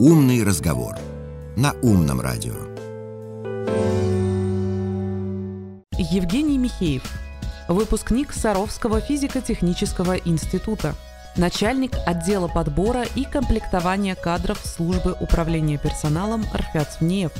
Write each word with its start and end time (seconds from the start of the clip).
Умный 0.00 0.42
разговор 0.42 0.96
на 1.56 1.72
умном 1.80 2.20
радио. 2.20 2.54
Евгений 5.96 6.58
Михеев, 6.58 7.04
выпускник 7.68 8.32
Саровского 8.32 9.00
физико-технического 9.00 10.14
института, 10.14 10.96
начальник 11.36 11.92
отдела 12.06 12.48
подбора 12.48 13.04
и 13.14 13.24
комплектования 13.24 14.16
кадров 14.16 14.58
службы 14.58 15.16
управления 15.20 15.78
персоналом 15.78 16.42
РФЯЦ 16.52 17.30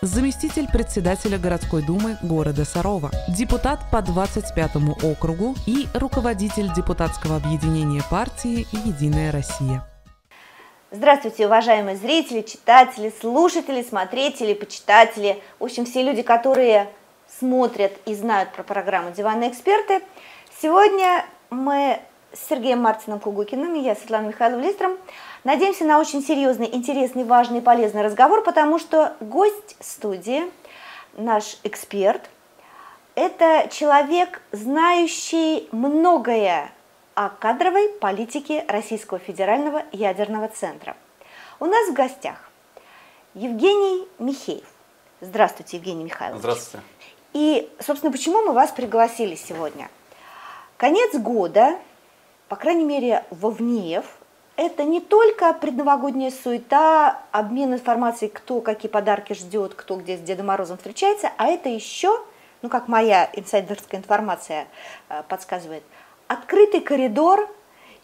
заместитель 0.00 0.68
председателя 0.68 1.36
городской 1.36 1.84
думы 1.84 2.16
города 2.22 2.64
Сарова, 2.64 3.10
депутат 3.28 3.90
по 3.90 4.02
25 4.02 4.76
округу 5.02 5.56
и 5.66 5.88
руководитель 5.94 6.72
депутатского 6.76 7.36
объединения 7.36 8.04
партии 8.08 8.68
«Единая 8.86 9.32
Россия». 9.32 9.84
Здравствуйте, 10.96 11.46
уважаемые 11.46 11.96
зрители, 11.96 12.42
читатели, 12.42 13.12
слушатели, 13.20 13.82
смотрители, 13.82 14.54
почитатели, 14.54 15.42
в 15.58 15.64
общем, 15.64 15.86
все 15.86 16.04
люди, 16.04 16.22
которые 16.22 16.88
смотрят 17.40 17.90
и 18.06 18.14
знают 18.14 18.52
про 18.52 18.62
программу 18.62 19.10
«Диванные 19.10 19.50
эксперты». 19.50 20.02
Сегодня 20.62 21.26
мы 21.50 21.98
с 22.32 22.48
Сергеем 22.48 22.80
Мартином 22.80 23.18
Кугукиным 23.18 23.74
и 23.74 23.80
я, 23.80 23.96
Светлана 23.96 24.28
Михайловна 24.28 24.62
Листром, 24.62 24.96
надеемся 25.42 25.84
на 25.84 25.98
очень 25.98 26.22
серьезный, 26.22 26.72
интересный, 26.72 27.24
важный 27.24 27.58
и 27.58 27.62
полезный 27.62 28.02
разговор, 28.02 28.44
потому 28.44 28.78
что 28.78 29.16
гость 29.18 29.76
студии, 29.80 30.44
наш 31.16 31.58
эксперт, 31.64 32.30
это 33.16 33.68
человек, 33.68 34.42
знающий 34.52 35.68
многое 35.72 36.70
о 37.14 37.28
кадровой 37.28 37.88
политике 38.00 38.64
Российского 38.68 39.20
федерального 39.20 39.84
ядерного 39.92 40.48
центра. 40.48 40.96
У 41.60 41.66
нас 41.66 41.88
в 41.88 41.92
гостях 41.92 42.50
Евгений 43.34 44.06
Михеев. 44.18 44.66
Здравствуйте, 45.20 45.76
Евгений 45.76 46.04
Михайлович. 46.04 46.40
Здравствуйте. 46.40 46.86
И, 47.32 47.70
собственно, 47.80 48.12
почему 48.12 48.42
мы 48.42 48.52
вас 48.52 48.70
пригласили 48.70 49.36
сегодня? 49.36 49.88
Конец 50.76 51.14
года, 51.14 51.78
по 52.48 52.56
крайней 52.56 52.84
мере, 52.84 53.24
во 53.30 53.50
ВНИЕФ, 53.50 54.04
это 54.56 54.84
не 54.84 55.00
только 55.00 55.52
предновогодняя 55.52 56.30
суета, 56.30 57.22
обмен 57.32 57.74
информацией, 57.74 58.30
кто 58.30 58.60
какие 58.60 58.90
подарки 58.90 59.32
ждет, 59.32 59.74
кто 59.74 59.96
где 59.96 60.16
с 60.16 60.20
Дедом 60.20 60.46
Морозом 60.46 60.76
встречается, 60.76 61.30
а 61.38 61.46
это 61.46 61.68
еще, 61.68 62.20
ну 62.62 62.68
как 62.68 62.86
моя 62.86 63.28
инсайдерская 63.32 64.00
информация 64.00 64.68
э, 65.08 65.22
подсказывает, 65.28 65.82
открытый 66.28 66.80
коридор 66.80 67.48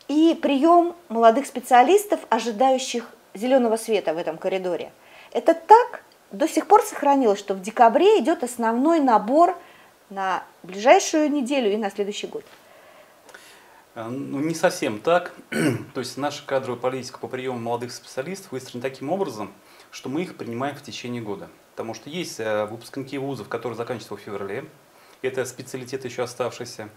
и 0.08 0.38
прием 0.40 0.94
молодых 1.08 1.46
специалистов, 1.46 2.20
ожидающих 2.28 3.08
зеленого 3.34 3.76
света 3.76 4.14
в 4.14 4.18
этом 4.18 4.38
коридоре. 4.38 4.92
Это 5.32 5.54
так 5.54 6.02
до 6.32 6.48
сих 6.48 6.66
пор 6.66 6.82
сохранилось, 6.82 7.38
что 7.38 7.54
в 7.54 7.60
декабре 7.60 8.18
идет 8.20 8.42
основной 8.42 9.00
набор 9.00 9.56
на 10.10 10.42
ближайшую 10.62 11.30
неделю 11.30 11.72
и 11.72 11.76
на 11.76 11.90
следующий 11.90 12.26
год. 12.26 12.44
Э, 13.94 14.08
ну, 14.08 14.40
не 14.40 14.54
совсем 14.54 15.00
так. 15.00 15.32
То 15.94 16.00
есть 16.00 16.16
наша 16.16 16.44
кадровая 16.44 16.80
политика 16.80 17.18
по 17.18 17.28
приему 17.28 17.58
молодых 17.58 17.92
специалистов 17.92 18.52
выстроена 18.52 18.82
таким 18.82 19.10
образом, 19.10 19.52
что 19.90 20.08
мы 20.08 20.22
их 20.22 20.36
принимаем 20.36 20.76
в 20.76 20.82
течение 20.82 21.22
года. 21.22 21.48
Потому 21.72 21.94
что 21.94 22.10
есть 22.10 22.40
э, 22.40 22.66
выпускники 22.66 23.18
вузов, 23.18 23.48
которые 23.48 23.76
заканчиваются 23.76 24.16
в 24.16 24.20
феврале. 24.20 24.64
Это 25.22 25.44
специалитет 25.44 26.04
еще 26.04 26.22
оставшийся. 26.22 26.88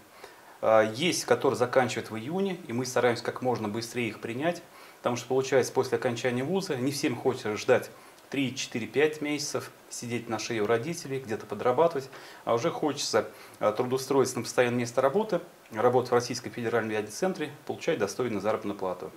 А, 0.66 0.80
есть, 0.80 1.26
которые 1.26 1.58
заканчивают 1.58 2.10
в 2.10 2.16
июне, 2.16 2.56
и 2.68 2.72
мы 2.72 2.86
стараемся 2.86 3.22
как 3.22 3.42
можно 3.42 3.68
быстрее 3.68 4.08
их 4.08 4.20
принять, 4.20 4.62
потому 4.96 5.16
что 5.16 5.28
получается 5.28 5.70
после 5.74 5.98
окончания 5.98 6.42
вуза 6.42 6.74
не 6.74 6.90
всем 6.90 7.16
хочется 7.16 7.54
ждать 7.58 7.90
3, 8.30 8.56
4, 8.56 8.86
5 8.86 9.20
месяцев, 9.20 9.70
сидеть 9.90 10.30
на 10.30 10.38
шее 10.38 10.62
у 10.62 10.66
родителей, 10.66 11.20
где-то 11.20 11.44
подрабатывать, 11.44 12.08
а 12.46 12.54
уже 12.54 12.70
хочется 12.70 13.28
а, 13.60 13.72
трудоустроиться 13.72 14.36
на 14.36 14.42
постоянное 14.42 14.78
место 14.78 15.02
работы, 15.02 15.42
работать 15.70 16.10
в 16.10 16.14
Российском 16.14 16.50
федеральном 16.50 16.96
авиацентре, 16.96 17.50
получать 17.66 17.98
достойную 17.98 18.40
заработную 18.40 18.78
плату. 18.78 19.10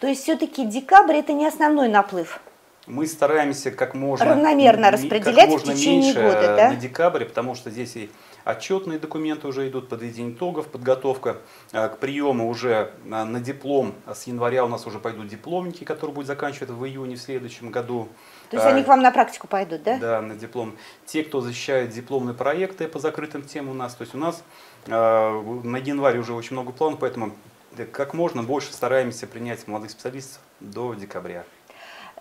То 0.00 0.06
есть 0.06 0.22
все-таки 0.22 0.66
декабрь 0.66 1.16
это 1.16 1.32
не 1.32 1.46
основной 1.46 1.88
наплыв? 1.88 2.42
Мы 2.86 3.06
стараемся 3.06 3.70
как 3.70 3.94
можно 3.94 4.26
равномерно 4.26 4.90
распределять 4.90 5.36
как 5.36 5.48
можно 5.50 5.72
в 5.72 5.76
течение 5.76 6.14
меньше 6.14 6.22
года, 6.22 6.56
да? 6.56 6.68
на 6.70 6.76
декабре, 6.76 7.26
потому 7.26 7.54
что 7.54 7.70
здесь 7.70 7.96
и 7.96 8.10
Отчетные 8.44 8.98
документы 8.98 9.46
уже 9.46 9.68
идут, 9.68 9.88
подведение 9.88 10.34
итогов, 10.34 10.66
подготовка 10.66 11.36
э, 11.72 11.88
к 11.88 11.98
приему 11.98 12.48
уже 12.48 12.92
на 13.04 13.38
диплом. 13.38 13.94
С 14.12 14.24
января 14.24 14.64
у 14.64 14.68
нас 14.68 14.84
уже 14.86 14.98
пойдут 14.98 15.28
дипломники, 15.28 15.84
которые 15.84 16.14
будут 16.14 16.26
заканчивать 16.26 16.70
в 16.70 16.84
июне 16.84 17.14
в 17.16 17.20
следующем 17.20 17.70
году. 17.70 18.08
То 18.50 18.56
есть 18.56 18.66
они 18.66 18.82
к 18.82 18.88
вам 18.88 19.00
на 19.00 19.12
практику 19.12 19.46
пойдут, 19.46 19.84
да? 19.84 19.98
Да, 19.98 20.20
на 20.20 20.34
диплом. 20.34 20.76
Те, 21.06 21.22
кто 21.22 21.40
защищает 21.40 21.90
дипломные 21.90 22.34
проекты 22.34 22.88
по 22.88 22.98
закрытым 22.98 23.42
темам 23.42 23.70
у 23.70 23.74
нас. 23.74 23.94
То 23.94 24.02
есть 24.02 24.14
у 24.14 24.18
нас 24.18 24.42
э, 24.86 24.90
на 24.90 25.76
январь 25.76 26.18
уже 26.18 26.32
очень 26.32 26.54
много 26.54 26.72
планов, 26.72 26.98
поэтому 26.98 27.32
как 27.92 28.12
можно 28.12 28.42
больше 28.42 28.72
стараемся 28.72 29.26
принять 29.26 29.66
молодых 29.68 29.92
специалистов 29.92 30.40
до 30.60 30.94
декабря. 30.94 31.44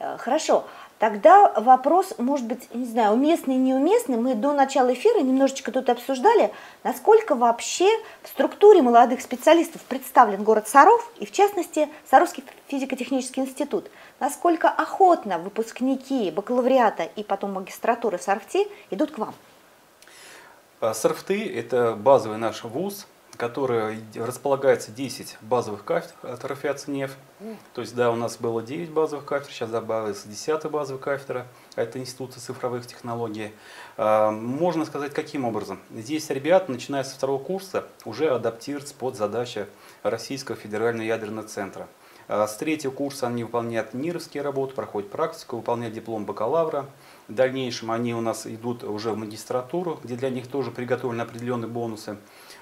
Э, 0.02 0.18
хорошо. 0.18 0.66
Тогда 0.98 1.52
вопрос, 1.56 2.14
может 2.18 2.46
быть, 2.48 2.74
не 2.74 2.86
знаю, 2.86 3.14
уместный, 3.14 3.56
неуместный. 3.56 4.18
Мы 4.18 4.36
до 4.36 4.52
начала 4.52 4.94
эфира 4.94 5.20
немножечко 5.20 5.72
тут 5.72 5.90
обсуждали, 5.90 6.52
насколько 6.84 7.36
вообще 7.36 7.88
в 8.24 8.28
структуре 8.28 8.82
молодых 8.82 9.22
специалистов 9.22 9.82
представлен 9.82 10.44
город 10.44 10.68
Саров, 10.68 11.08
и 11.20 11.26
в 11.26 11.32
частности 11.32 11.88
Саровский 12.10 12.44
физико-технический 12.68 13.42
институт. 13.42 13.90
Насколько 14.20 14.70
охотно 14.70 15.38
выпускники 15.38 16.32
бакалавриата 16.32 17.04
и 17.04 17.24
потом 17.24 17.54
магистратуры 17.54 18.18
САРФТИ 18.18 18.68
идут 18.92 19.12
к 19.12 19.18
вам? 19.18 19.34
А, 20.80 20.94
САРФТИ– 20.94 21.48
это 21.56 21.96
базовый 21.96 22.38
наш 22.38 22.64
вуз, 22.64 23.08
которая 23.42 24.00
располагается 24.14 24.92
10 24.92 25.40
базовых 25.42 25.84
кафедр 25.84 26.14
от 26.22 26.46
РФИА 26.46 26.78
НЕФ. 26.86 27.18
То 27.74 27.82
есть, 27.82 27.96
да, 27.96 28.12
у 28.12 28.16
нас 28.16 28.38
было 28.38 28.62
9 28.62 28.92
базовых 28.92 29.26
кафедр, 29.26 29.52
сейчас 29.52 29.72
добавилась 29.72 30.26
10 30.26 30.70
базовая 30.70 31.02
кафедра, 31.02 31.48
это 31.76 31.98
Институт 31.98 32.36
цифровых 32.36 32.86
технологий. 32.86 33.52
А, 33.98 34.30
можно 34.30 34.86
сказать, 34.86 35.16
каким 35.16 35.46
образом? 35.46 35.80
Здесь 35.90 36.30
ребята, 36.30 36.72
начиная 36.72 37.04
со 37.04 37.16
второго 37.16 37.44
курса, 37.44 37.88
уже 38.06 38.30
адаптируются 38.30 38.94
под 38.94 39.16
задачи 39.16 39.66
Российского 40.04 40.56
федерального 40.56 41.08
ядерного 41.08 41.48
центра. 41.48 41.88
А, 42.28 42.48
с 42.48 42.56
третьего 42.58 42.92
курса 42.92 43.26
они 43.26 43.44
выполняют 43.44 43.96
НИРовские 43.96 44.44
работы, 44.44 44.76
проходят 44.76 45.10
практику, 45.10 45.58
выполняют 45.58 45.96
диплом 45.96 46.26
бакалавра. 46.26 46.86
В 47.28 47.34
дальнейшем 47.34 47.92
они 47.92 48.14
у 48.14 48.22
нас 48.22 48.46
идут 48.46 48.84
уже 48.84 49.12
в 49.12 49.18
магистратуру, 49.18 50.00
где 50.04 50.16
для 50.16 50.30
них 50.30 50.48
тоже 50.48 50.70
приготовлены 50.72 51.22
определенные 51.22 51.68
бонусы. 51.68 52.18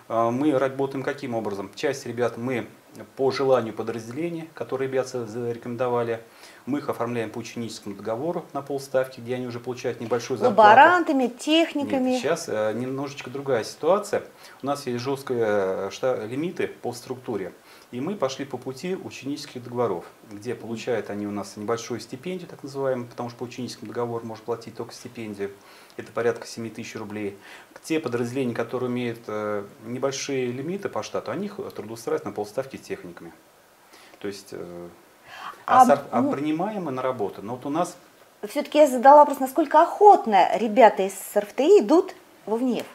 А, 0.09 0.31
мы 0.31 0.57
работаем 0.57 1.03
каким 1.03 1.35
образом? 1.35 1.71
Часть 1.75 2.05
ребят 2.07 2.35
мы 2.35 2.67
по 3.15 3.29
желанию 3.29 3.73
подразделения, 3.75 4.47
которые 4.55 4.89
ребята 4.89 5.27
зарекомендовали, 5.27 6.21
мы 6.65 6.79
их 6.79 6.89
оформляем 6.89 7.29
по 7.29 7.37
ученическому 7.37 7.95
договору 7.95 8.43
на 8.53 8.63
полставки, 8.63 9.19
где 9.19 9.35
они 9.35 9.45
уже 9.45 9.59
получают 9.59 10.01
небольшую 10.01 10.39
зарплату. 10.39 10.69
Лаборантами, 10.69 11.27
техниками. 11.27 12.09
Нет, 12.09 12.21
сейчас 12.21 12.49
э, 12.49 12.73
немножечко 12.73 13.29
другая 13.29 13.63
ситуация. 13.63 14.23
У 14.63 14.65
нас 14.65 14.87
есть 14.87 15.03
жесткие 15.03 15.39
э, 15.41 16.27
лимиты 16.27 16.67
по 16.67 16.91
структуре. 16.91 17.53
И 17.91 18.01
мы 18.01 18.15
пошли 18.15 18.45
по 18.45 18.57
пути 18.57 18.95
ученических 18.95 19.63
договоров, 19.63 20.05
где 20.31 20.53
получают 20.55 21.09
они 21.09 21.27
у 21.27 21.31
нас 21.31 21.57
небольшую 21.57 21.99
стипендию, 21.99 22.47
так 22.47 22.63
называемую, 22.63 23.07
потому 23.07 23.29
что 23.29 23.39
по 23.39 23.43
ученическому 23.43 23.89
договору 23.89 24.25
можно 24.25 24.43
платить 24.45 24.75
только 24.75 24.93
стипендию. 24.93 25.51
Это 25.99 26.13
порядка 26.13 26.47
7 26.47 26.69
тысяч 26.69 26.95
рублей. 26.95 27.37
Те 27.83 27.99
подразделения, 27.99 28.55
которые 28.55 28.89
имеют 28.89 29.19
э, 29.27 29.65
небольшие 29.83 30.49
лимиты 30.49 30.87
по 30.87 31.03
штату, 31.03 31.31
они 31.31 31.49
трудоустраивают 31.49 32.23
на 32.23 32.31
полставки 32.31 32.77
техниками. 32.77 33.33
То 34.19 34.29
есть, 34.29 34.49
э, 34.53 34.87
а, 35.65 35.83
а, 35.83 36.05
а 36.09 36.21
ну, 36.21 36.31
принимаемы 36.31 36.91
на 36.91 37.01
работу. 37.01 37.41
Но 37.41 37.57
вот 37.57 37.65
у 37.65 37.69
нас... 37.69 37.97
Все-таки 38.47 38.77
я 38.77 38.87
задала 38.87 39.17
вопрос, 39.17 39.41
насколько 39.41 39.81
охотно 39.81 40.57
ребята 40.57 41.03
из 41.03 41.13
СРФТИ 41.33 41.81
идут 41.81 42.15
во 42.45 42.55
ВНИФ? 42.55 42.85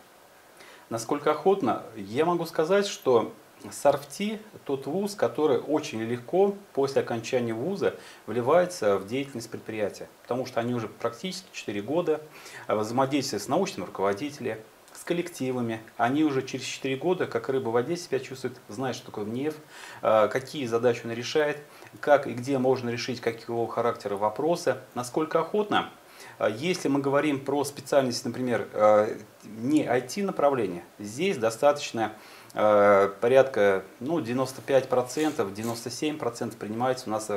Насколько 0.88 1.32
охотно? 1.32 1.82
Я 1.96 2.24
могу 2.24 2.46
сказать, 2.46 2.86
что 2.86 3.34
САРФТИ– 3.72 4.40
тот 4.64 4.86
вуз, 4.86 5.14
который 5.14 5.58
очень 5.58 6.02
легко 6.02 6.54
после 6.72 7.02
окончания 7.02 7.54
вуза 7.54 7.94
вливается 8.26 8.98
в 8.98 9.06
деятельность 9.06 9.50
предприятия, 9.50 10.08
потому 10.22 10.46
что 10.46 10.60
они 10.60 10.74
уже 10.74 10.88
практически 10.88 11.46
4 11.52 11.82
года 11.82 12.20
взаимодействуют 12.68 13.42
с 13.42 13.48
научными 13.48 13.86
руководителями, 13.86 14.58
с 14.94 15.02
коллективами. 15.02 15.80
Они 15.96 16.24
уже 16.24 16.42
через 16.42 16.64
4 16.64 16.96
года, 16.96 17.26
как 17.26 17.48
рыба 17.48 17.68
в 17.70 17.72
воде, 17.72 17.96
себя 17.96 18.20
чувствуют, 18.20 18.58
знают, 18.68 18.96
что 18.96 19.06
такое 19.06 19.24
НЕФ, 19.24 19.54
а, 20.02 20.28
какие 20.28 20.66
задачи 20.66 21.02
он 21.04 21.12
решает, 21.12 21.58
как 22.00 22.26
и 22.26 22.32
где 22.32 22.58
можно 22.58 22.90
решить 22.90 23.20
какого 23.20 23.70
характера 23.70 24.16
вопросы, 24.16 24.76
насколько 24.94 25.40
охотно. 25.40 25.90
А, 26.38 26.48
если 26.48 26.88
мы 26.88 27.00
говорим 27.00 27.44
про 27.44 27.64
специальность, 27.64 28.24
например, 28.24 28.68
а, 28.72 29.08
не 29.44 29.84
IT-направление, 29.84 30.84
здесь 30.98 31.36
достаточно 31.36 32.12
порядка 32.54 33.82
ну, 34.00 34.20
95%, 34.20 35.54
97% 35.54 36.56
принимается 36.56 37.08
у 37.08 37.10
нас 37.10 37.30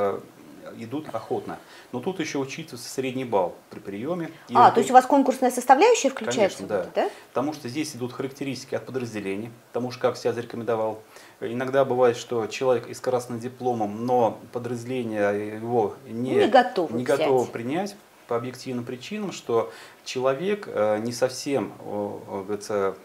идут 0.77 1.07
охотно. 1.13 1.57
Но 1.91 1.99
тут 1.99 2.19
еще 2.19 2.37
учитывается 2.39 2.89
средний 2.89 3.25
балл 3.25 3.55
при 3.69 3.79
приеме. 3.79 4.31
И 4.49 4.53
а, 4.55 4.71
то 4.71 4.79
есть 4.79 4.91
у 4.91 4.93
вас 4.93 5.05
конкурсная 5.05 5.51
составляющая 5.51 6.09
включается? 6.09 6.59
Конечно, 6.59 6.67
да. 6.67 6.85
да. 6.95 7.09
Потому 7.29 7.53
что 7.53 7.69
здесь 7.69 7.95
идут 7.95 8.13
характеристики 8.13 8.75
от 8.75 8.85
подразделений, 8.85 9.51
потому 9.71 9.91
что 9.91 10.01
как 10.01 10.17
себя 10.17 10.33
зарекомендовал. 10.33 11.01
Иногда 11.39 11.85
бывает, 11.85 12.17
что 12.17 12.47
человек 12.47 12.87
и 12.87 12.93
с 12.93 12.99
красным 12.99 13.39
дипломом, 13.39 14.05
но 14.05 14.39
подразделение 14.51 15.55
его 15.55 15.95
не, 16.07 16.35
не 16.35 16.47
готово, 16.47 16.93
не 16.93 17.03
готово 17.03 17.45
принять 17.45 17.95
по 18.27 18.35
объективным 18.35 18.83
причинам, 18.83 19.31
что 19.31 19.71
человек 20.03 20.67
э, 20.67 20.99
не 20.99 21.13
совсем 21.13 21.71
говорится, 21.79 22.95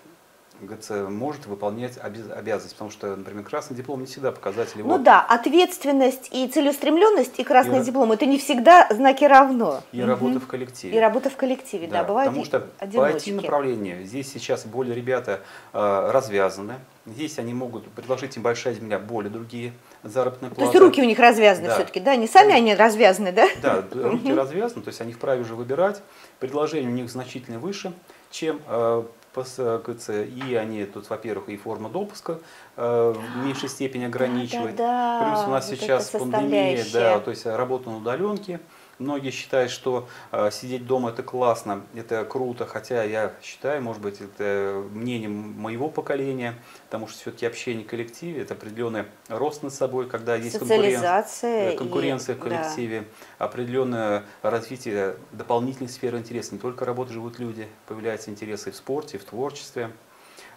ГЦ 0.61 0.91
может 1.09 1.47
выполнять 1.47 1.99
обязанность, 1.99 2.75
потому 2.75 2.91
что, 2.91 3.17
например, 3.17 3.45
красный 3.45 3.77
диплом 3.77 4.01
не 4.01 4.07
всегда 4.07 4.33
показатель 4.33 4.79
его. 4.79 4.97
Ну 4.97 5.03
да, 5.03 5.21
ответственность 5.21 6.29
и 6.31 6.47
целеустремленность 6.47 7.39
и 7.39 7.45
красный 7.45 7.81
и... 7.81 7.85
диплом 7.85 8.13
это 8.13 8.27
не 8.27 8.39
всегда 8.39 8.87
знаки 8.91 9.25
равно. 9.25 9.83
И 9.93 10.01
угу. 10.01 10.09
работа 10.09 10.41
в 10.41 10.47
коллективе. 10.47 10.97
И 10.97 11.01
работа 11.01 11.31
в 11.31 11.37
коллективе, 11.37 11.87
да, 11.87 12.03
да 12.03 12.05
бывает. 12.05 12.29
Потому 12.29 12.45
что 12.45 12.67
одиночки. 12.79 13.31
по 13.33 13.41
IT-направлению 13.41 14.05
здесь 14.05 14.31
сейчас 14.31 14.65
более 14.65 14.95
ребята 14.95 15.41
э, 15.73 16.11
развязаны. 16.11 16.75
Здесь 17.05 17.39
они 17.41 17.53
могут 17.53 17.89
предложить 17.91 18.37
им 18.37 18.45
большая 18.45 18.75
земля 18.75 19.01
более 19.01 19.31
другие 19.31 19.73
заработные 20.05 20.51
платы. 20.51 20.61
То 20.61 20.79
есть 20.79 20.85
руки 20.85 21.03
у 21.03 21.05
них 21.05 21.19
развязаны 21.19 21.67
да. 21.67 21.75
все-таки, 21.75 21.99
да? 21.99 22.15
Не 22.15 22.29
сами 22.29 22.53
они 22.55 22.75
развязаны, 22.75 23.33
да? 23.33 23.49
Да, 23.61 23.85
руки 23.93 24.33
развязаны, 24.33 24.83
то 24.83 24.89
есть 24.89 25.01
они 25.01 25.13
вправе 25.13 25.43
уже 25.43 25.57
выбирать. 25.57 26.01
Предложение 26.39 26.91
у 26.91 26.95
них 26.95 27.11
значительно 27.11 27.59
выше, 27.59 27.93
чем 28.31 28.61
э, 28.69 29.03
ПСКЦ, 29.33 30.11
и 30.11 30.55
они 30.55 30.85
тут, 30.85 31.09
во-первых, 31.09 31.49
и 31.49 31.57
форма 31.57 31.89
допуска 31.89 32.39
э, 32.77 33.15
в 33.17 33.45
меньшей 33.45 33.69
степени 33.69 34.05
ограничивают. 34.05 34.77
Да, 34.77 34.85
да, 34.85 35.21
да. 35.21 35.35
Плюс 35.35 35.47
у 35.47 35.51
нас 35.51 35.71
вот 35.71 35.79
сейчас 35.79 36.09
пандемия, 36.11 36.85
да, 36.93 37.21
то 37.21 37.31
есть 37.31 37.47
работа 37.47 37.91
на 37.91 37.97
удаленке. 37.97 38.61
Многие 38.99 39.31
считают, 39.31 39.73
что 39.73 40.09
э, 40.31 40.51
сидеть 40.53 40.87
дома 40.87 41.11
это 41.11 41.23
классно, 41.23 41.85
это 41.95 42.25
круто, 42.25 42.67
хотя 42.67 43.03
я 43.03 43.33
считаю, 43.43 43.83
может 43.83 44.03
быть, 44.03 44.21
это 44.21 44.85
мнение 44.91 45.29
моего 45.29 45.89
поколения, 45.89 46.55
потому 46.87 47.09
что 47.09 47.19
все-таки 47.19 47.47
общение 47.47 47.85
в 47.85 47.89
коллективе, 47.89 48.43
это 48.43 48.55
определенный 48.55 49.05
рост 49.29 49.63
над 49.63 49.73
собой, 49.73 50.09
когда 50.09 50.37
есть 50.37 50.59
конкуренция, 50.59 51.77
конкуренция 51.77 52.35
и, 52.35 52.39
в 52.39 52.41
коллективе, 52.43 53.05
да. 53.39 53.47
определенное 53.47 54.25
развитие 54.43 55.17
дополнительных 55.33 55.91
сфер 55.91 56.15
интереса. 56.17 56.55
Не 56.55 56.61
только 56.61 56.85
работа 56.85 57.13
живут 57.13 57.39
люди, 57.39 57.67
появляются 57.87 58.31
интересы 58.31 58.69
и 58.69 58.73
в 58.73 58.77
спорте, 58.77 59.17
и 59.17 59.21
в 59.21 59.25
творчестве. 59.25 59.91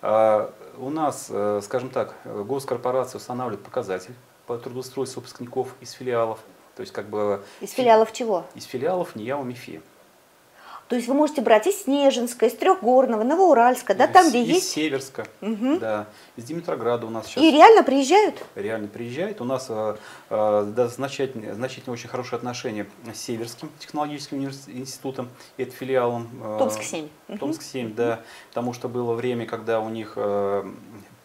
А 0.02 0.54
у 0.78 0.90
нас, 0.90 1.28
э, 1.30 1.62
скажем 1.64 1.90
так, 1.90 2.16
госкорпорация 2.26 3.18
устанавливает 3.18 3.64
показатель 3.64 4.14
по 4.46 4.58
трудоустройству 4.58 5.22
выпускников 5.22 5.74
из 5.80 5.92
филиалов– 5.92 6.40
то 6.75 6.81
есть 6.81 6.94
как 6.94 7.10
бы... 7.10 7.44
Из 7.62 7.72
филиалов 7.72 8.13
чего? 8.13 8.45
Из 8.56 8.66
филиалов 8.66 9.16
НИЯО 9.16 9.44
МИФИ. 9.44 9.81
То 10.88 10.95
есть 10.95 11.07
вы 11.07 11.16
можете 11.16 11.42
брать 11.42 11.66
из 11.66 11.83
Снежинска, 11.83 12.45
из 12.45 12.54
Трехгорного, 12.54 13.24
Новоуральска, 13.24 13.95
да, 13.95 14.06
там, 14.06 14.30
где 14.30 14.44
из 14.44 14.48
есть... 14.50 14.68
Из 14.68 14.74
Северска, 14.74 15.25
угу. 15.42 15.77
да, 15.77 16.06
из 16.36 16.44
Димитрограда 16.44 17.07
у 17.07 17.10
нас 17.10 17.25
сейчас... 17.25 17.44
И 17.44 17.51
реально 17.51 17.81
приезжают? 17.81 18.45
Реально 18.54 18.88
приезжают. 18.88 19.42
У 19.42 19.45
нас 19.45 19.66
э, 19.69 19.95
э, 20.30 20.72
да, 20.75 20.88
значительно, 20.88 21.56
значительно 21.56 21.94
очень 21.94 22.07
хорошие 22.07 22.38
отношения 22.38 22.86
с 23.12 23.18
Северским 23.18 23.72
технологическим 23.80 24.45
институтом, 24.45 25.30
это 25.57 25.72
филиалом... 25.72 26.30
Э, 26.44 26.57
Томск-7. 26.60 27.10
Томск-7, 27.39 27.86
угу. 27.88 27.94
да, 27.95 28.22
потому 28.50 28.74
что 28.74 28.88
было 28.88 29.16
время, 29.16 29.48
когда 29.48 29.80
у 29.80 29.89
них 29.89 30.13
э, 30.18 30.72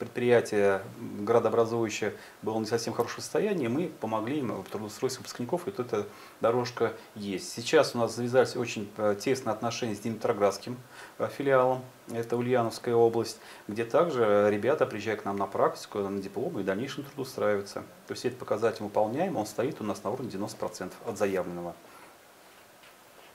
предприятие 0.01 0.81
градообразующее 0.99 2.15
было 2.41 2.59
не 2.59 2.65
совсем 2.65 2.95
в 2.95 2.97
хорошем 2.97 3.21
состоянии, 3.21 3.69
мы 3.69 3.93
помогли 4.01 4.39
им 4.39 4.63
в 4.63 4.69
трудоустройстве 4.69 5.21
выпускников, 5.21 5.69
и 5.69 5.71
тут 5.71 5.93
эта 5.93 6.07
дорожка 6.41 6.95
есть. 7.15 7.53
Сейчас 7.53 7.95
у 7.95 7.99
нас 7.99 8.17
завязались 8.17 8.57
очень 8.57 8.91
э, 8.97 9.15
тесные 9.21 9.53
отношения 9.53 9.95
с 9.95 10.01
Димитроградским 10.01 10.79
э, 11.19 11.29
филиалом, 11.29 11.85
это 12.11 12.39
Ульяновская 12.39 12.95
область, 12.95 13.39
где 13.69 13.85
также 13.85 14.49
ребята 14.51 14.87
приезжают 14.87 15.21
к 15.21 15.25
нам 15.27 15.37
на 15.37 15.47
практику, 15.47 15.99
на 15.99 16.21
дипломы 16.21 16.61
и 16.61 16.63
в 16.63 16.67
дальнейшем 16.67 17.05
трудоустраиваются. 17.05 17.85
То 18.07 18.15
есть 18.15 18.25
этот 18.25 18.39
показатель 18.39 18.83
выполняем, 18.83 19.37
он 19.37 19.45
стоит 19.45 19.83
у 19.83 19.85
нас 19.85 20.03
на 20.03 20.11
уровне 20.11 20.31
90% 20.31 20.93
от 21.07 21.19
заявленного. 21.19 21.75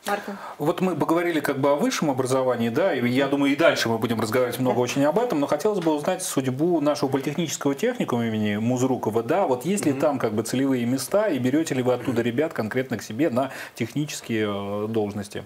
Мартин. 0.07 0.37
Вот 0.57 0.81
мы 0.81 0.95
поговорили 0.95 1.39
как 1.39 1.59
бы 1.59 1.71
о 1.71 1.75
высшем 1.75 2.11
образовании, 2.11 2.69
да, 2.69 2.93
и 2.93 3.07
я 3.09 3.27
думаю, 3.27 3.53
и 3.53 3.55
дальше 3.55 3.89
мы 3.89 3.97
будем 3.97 4.19
разговаривать 4.19 4.59
много 4.59 4.79
очень 4.79 5.03
об 5.05 5.17
этом, 5.17 5.39
но 5.39 5.47
хотелось 5.47 5.79
бы 5.79 5.93
узнать 5.93 6.23
судьбу 6.23 6.79
нашего 6.81 7.09
политехнического 7.09 7.75
техникума 7.75 8.27
имени 8.27 8.57
Музрукова, 8.57 9.23
да, 9.23 9.47
вот 9.47 9.65
есть 9.65 9.85
ли 9.85 9.91
mm-hmm. 9.91 9.99
там 9.99 10.19
как 10.19 10.33
бы 10.33 10.43
целевые 10.43 10.85
места, 10.85 11.27
и 11.27 11.39
берете 11.39 11.75
ли 11.75 11.83
вы 11.83 11.93
оттуда 11.93 12.21
ребят 12.21 12.53
конкретно 12.53 12.97
к 12.97 13.03
себе 13.03 13.29
на 13.29 13.51
технические 13.73 14.47
э, 14.47 14.87
должности? 14.87 15.45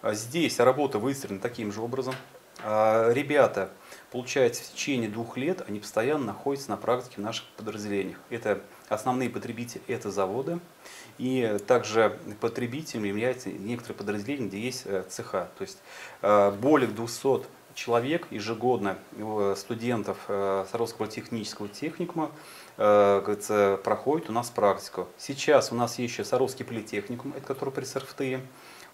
А 0.00 0.14
здесь 0.14 0.58
работа 0.58 0.98
выстроена 0.98 1.40
таким 1.40 1.72
же 1.72 1.80
образом. 1.80 2.14
А, 2.64 3.10
ребята, 3.12 3.70
получается, 4.10 4.62
в 4.62 4.72
течение 4.72 5.08
двух 5.08 5.36
лет 5.36 5.62
они 5.68 5.80
постоянно 5.80 6.26
находятся 6.26 6.70
на 6.70 6.76
практике 6.76 7.16
в 7.16 7.20
наших 7.20 7.46
подразделениях. 7.56 8.18
Это 8.30 8.60
основные 8.88 9.30
потребители, 9.30 9.82
это 9.88 10.10
заводы. 10.10 10.58
И 11.18 11.58
также 11.66 12.18
потребителем 12.40 13.04
являются 13.04 13.50
некоторые 13.50 13.96
подразделения, 13.96 14.48
где 14.48 14.60
есть 14.60 14.82
э, 14.86 15.04
цеха. 15.08 15.48
То 15.58 15.62
есть 15.62 15.78
э, 16.22 16.50
более 16.60 16.88
200 16.88 17.46
человек 17.74 18.26
ежегодно 18.30 18.96
э, 19.16 19.54
студентов 19.56 20.18
Саровского 20.26 21.08
технического 21.08 21.68
техникума 21.68 22.30
проходит 22.76 24.30
у 24.30 24.32
нас 24.32 24.48
практику. 24.48 25.06
Сейчас 25.18 25.72
у 25.72 25.74
нас 25.74 25.98
есть 25.98 26.14
еще 26.14 26.24
Саровский 26.24 26.64
политехникум, 26.64 27.34
это 27.36 27.46
который 27.46 27.68
при 27.68 27.84
СРФТ 27.84 28.22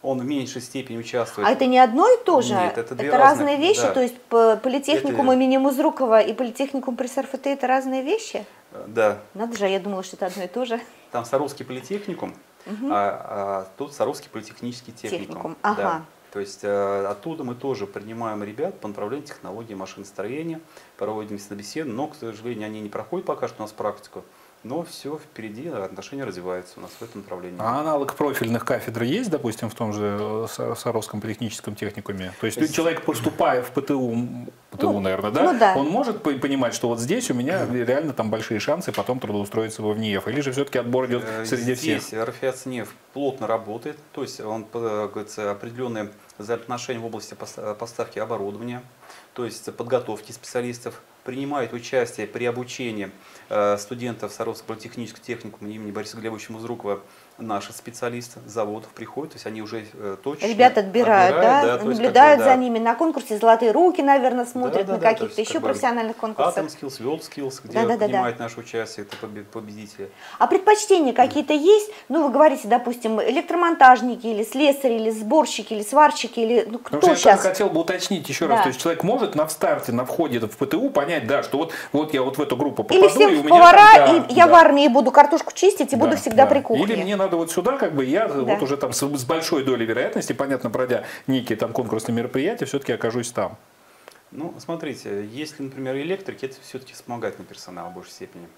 он 0.03 0.19
в 0.21 0.25
меньшей 0.25 0.63
степени 0.63 0.99
участвует. 0.99 1.47
А 1.47 1.51
это 1.51 1.67
не 1.67 1.79
одно 1.79 2.09
и 2.09 2.23
то 2.25 2.41
же? 2.41 2.55
Нет, 2.55 2.79
это, 2.79 2.95
две 2.95 3.09
это 3.09 3.19
разные, 3.19 3.57
разные 3.57 3.69
вещи? 3.69 3.83
Да. 3.83 3.93
То 3.93 4.01
есть 4.01 4.17
политехникум 4.63 5.31
это... 5.31 5.39
имени 5.39 5.57
Музрукова 5.57 6.21
и 6.21 6.33
политехникум 6.33 6.97
при 6.97 7.07
СРФТ 7.07 7.47
это 7.47 7.67
разные 7.67 8.03
вещи? 8.03 8.45
Да. 8.87 9.19
Надо 9.35 9.57
же, 9.57 9.67
я 9.67 9.81
думала, 9.81 10.03
что 10.03 10.17
это 10.17 10.27
одно 10.27 10.45
и 10.45 10.49
то 10.49 10.65
же. 10.65 10.81
Там 11.11 11.25
Саровский 11.25 11.65
политехникум, 11.65 12.35
угу. 12.67 12.89
а, 12.91 13.27
а 13.31 13.69
тут 13.79 13.95
Саровский 13.95 14.29
политехнический 14.31 14.93
техникум. 14.93 15.27
техникум. 15.27 15.57
Ага. 15.63 15.83
Да. 15.83 16.05
То 16.33 16.41
есть 16.41 16.61
э, 16.63 17.07
оттуда 17.07 17.43
мы 17.43 17.55
тоже 17.55 17.87
принимаем 17.87 18.45
ребят 18.45 18.79
по 18.81 18.89
направлению 18.89 19.27
технологии 19.27 19.75
машиностроения, 19.75 20.61
проводим 20.99 21.39
беседы, 21.51 21.91
но, 21.91 22.09
к 22.09 22.17
сожалению, 22.17 22.67
они 22.67 22.81
не 22.81 22.91
проходят 22.91 23.27
пока 23.27 23.49
что 23.49 23.59
у 23.61 23.63
нас 23.63 23.73
практику. 23.73 24.25
Но 24.65 24.83
все 24.83 25.17
впереди, 25.19 25.69
отношения 25.69 26.25
развиваются 26.25 26.75
у 26.79 26.83
нас 26.83 26.91
в 26.99 27.03
этом 27.03 27.21
направлении. 27.21 27.59
А 27.61 27.81
аналог 27.81 28.15
профильных 28.15 28.65
кафедр 28.65 29.05
есть, 29.05 29.31
допустим, 29.31 29.71
в 29.71 29.75
том 29.75 29.93
же 29.93 30.47
э, 30.59 30.75
Саровском 30.77 31.21
политехническом 31.21 31.77
техникуме? 31.77 32.33
То 32.41 32.47
есть, 32.47 32.59
есть... 32.59 32.75
человек, 32.75 33.03
поступая 33.03 33.63
в 33.63 33.71
ПТУ, 33.71 34.49
ПТУ, 34.71 34.93
ну, 34.93 35.01
наверное, 35.01 35.31
да? 35.31 35.53
Ну, 35.53 35.59
да, 35.59 35.75
он 35.77 35.89
может 35.89 36.23
понимать, 36.23 36.75
что 36.75 36.89
вот 36.89 36.99
здесь 36.99 37.31
у 37.31 37.35
меня 37.35 37.67
реально 37.67 38.13
там 38.13 38.31
большие 38.31 38.59
шансы 38.59 38.91
потом 38.91 39.21
трудоустроиться 39.21 39.83
в 39.83 39.97
НИЕФ? 39.97 40.27
Или 40.27 40.41
же 40.41 40.51
все-таки 40.51 40.79
отбор 40.79 41.07
идет 41.07 41.25
э, 41.25 41.45
среди 41.45 41.63
здесь 41.63 41.79
всех? 41.79 42.03
Здесь 42.03 42.21
РФИАЦНЕФ 42.21 42.95
плотно 43.13 43.47
работает, 43.47 43.97
то 44.13 44.23
есть 44.23 44.41
он, 44.41 44.67
э, 44.75 45.09
говорится, 45.13 45.53
определенные 45.53 46.11
взаимоотношения 46.37 47.01
в 47.01 47.07
области 47.07 47.35
поставки 47.35 48.19
оборудования, 48.19 48.83
то 49.35 49.45
есть 49.45 49.73
подготовки 49.77 50.33
специалистов, 50.33 51.01
принимают 51.29 51.75
участие 51.75 52.27
при 52.27 52.47
обучении 52.47 53.11
э, 53.51 53.77
студентов 53.77 54.33
Саровского 54.33 54.69
политехнического 54.69 55.23
техникума 55.23 55.71
имени 55.71 55.91
Бориса 55.91 56.17
Глебовича 56.17 56.55
Музрукова 56.55 57.03
наши 57.39 57.73
специалисты 57.73 58.41
заводов 58.47 58.91
приходят, 58.91 59.33
то 59.33 59.37
есть 59.37 59.47
они 59.47 59.63
уже 59.63 59.87
э, 59.95 60.17
точно 60.23 60.47
Ребят 60.47 60.77
отбирают, 60.77 61.37
отбирают 61.37 61.67
да, 61.67 61.79
да 61.79 61.85
наблюдают 61.85 62.39
бы, 62.41 62.45
за 62.45 62.57
ними 62.57 62.79
на 62.79 62.95
конкурсе 62.95 63.39
«Золотые 63.39 63.71
руки», 63.71 64.03
наверное, 64.03 64.45
смотрят, 64.45 64.87
да, 64.87 64.93
да, 64.93 64.93
на 64.95 64.99
да, 64.99 65.13
каких-то 65.13 65.41
еще 65.41 65.55
как 65.55 65.63
профессиональных 65.63 66.17
конкурсах. 66.17 66.65
World 66.65 67.21
Skills, 67.21 67.61
где 67.63 67.75
да, 67.75 67.97
да, 67.97 68.07
принимает 68.07 68.39
да. 68.39 68.45
наше 68.45 68.61
участие, 68.61 69.07
это 69.07 69.17
победители. 69.53 70.11
А 70.39 70.47
предпочтения 70.47 71.13
какие-то 71.13 71.53
есть? 71.53 71.91
Ну, 72.09 72.25
вы 72.25 72.33
говорите, 72.33 72.67
допустим, 72.67 73.21
электромонтажники, 73.21 74.27
или 74.27 74.43
слесари, 74.43 74.95
или 74.95 75.11
сборщики, 75.11 75.75
или 75.75 75.83
сварщики, 75.83 76.41
или 76.41 76.67
ну, 76.69 76.79
кто 76.79 76.97
Потому 76.97 77.15
сейчас? 77.15 77.45
Я 77.45 77.51
хотел 77.51 77.71
бы 77.71 77.81
уточнить 77.81 78.29
еще 78.29 78.49
да. 78.49 78.55
раз, 78.55 78.63
то 78.63 78.69
есть 78.69 78.81
человек 78.81 79.05
может 79.05 79.35
на 79.35 79.49
старте, 79.49 79.93
на 79.93 80.05
входе 80.05 80.41
в 80.41 80.57
ПТУ 80.57 80.91
понять, 80.91 81.27
да, 81.27 81.43
что 81.43 81.59
вот, 81.59 81.73
вот 81.93 82.15
я 82.15 82.23
вот 82.23 82.39
в 82.39 82.43
эту 82.43 82.57
группу 82.57 82.83
попаду, 82.83 83.01
или 83.01 83.09
все 83.09 83.29
и 83.29 83.39
у 83.39 83.43
меня 83.45 83.49
повара, 83.49 83.95
там, 83.95 84.07
да, 84.07 84.27
и 84.29 84.35
я 84.35 84.47
да. 84.47 84.53
в 84.53 84.55
армии 84.55 84.89
буду 84.89 85.11
картошку 85.11 85.53
чистить 85.53 85.93
и 85.93 85.97
да, 85.97 86.05
буду 86.05 86.17
всегда 86.17 86.45
да. 86.45 86.51
при 86.51 86.61
кухне. 86.61 86.85
Или 86.85 87.03
мне 87.03 87.17
надо 87.29 87.37
вот 87.37 87.51
сюда 87.51 87.77
как 87.77 87.95
бы 87.95 88.05
я 88.07 88.27
да. 88.27 88.41
вот 88.41 88.63
уже 88.63 88.79
там 88.79 88.93
с, 88.95 89.07
с 89.07 89.25
большой 89.25 89.63
долей 89.63 89.85
вероятности, 89.85 90.33
понятно, 90.33 90.71
пройдя 90.71 91.05
некие 91.27 91.59
там 91.59 91.73
конкурсные 91.75 92.15
мероприятия, 92.15 92.65
все-таки 92.65 92.93
окажусь 92.93 93.31
там. 93.31 93.59
Ну, 94.31 94.55
смотрите, 94.59 95.27
если, 95.31 95.63
например, 95.63 95.97
электрики, 95.97 96.47
это 96.47 96.57
все-таки 96.63 96.95
вспомогательный 96.95 97.47
персонал 97.47 97.91
в 97.91 97.95
большей 97.95 98.13
степени. 98.13 98.49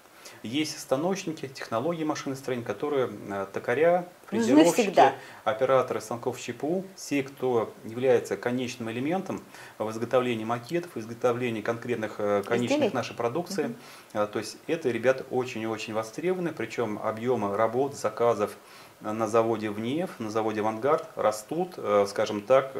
Есть 0.43 0.79
станочники, 0.79 1.47
технологии 1.47 2.03
машиностроения, 2.03 2.65
которые 2.65 3.11
э, 3.29 3.45
токаря, 3.53 4.07
Нужны 4.31 4.63
фрезеровщики, 4.63 5.13
операторы 5.43 6.01
станков 6.01 6.39
ЧПУ, 6.39 6.83
все, 6.95 7.21
кто 7.21 7.71
является 7.83 8.37
конечным 8.37 8.89
элементом 8.89 9.41
в 9.77 9.89
изготовлении 9.91 10.43
макетов, 10.43 10.95
в 10.95 10.99
изготовлении 10.99 11.61
конкретных 11.61 12.15
э, 12.17 12.41
конечных 12.43 12.79
Изделий. 12.79 12.93
нашей 12.95 13.15
продукции. 13.15 13.75
Э, 14.13 14.25
То 14.25 14.39
есть 14.39 14.57
это 14.65 14.89
ребята 14.89 15.25
очень 15.29 15.61
и 15.61 15.67
очень 15.67 15.93
востребованы, 15.93 16.53
причем 16.53 16.99
объемы 17.03 17.55
работ, 17.55 17.95
заказов 17.95 18.55
на 18.99 19.27
заводе 19.27 19.69
ВНЕФ, 19.69 20.19
на 20.19 20.29
заводе 20.29 20.61
«Авангард» 20.61 21.07
растут, 21.15 21.75
скажем 22.07 22.41
так, 22.41 22.71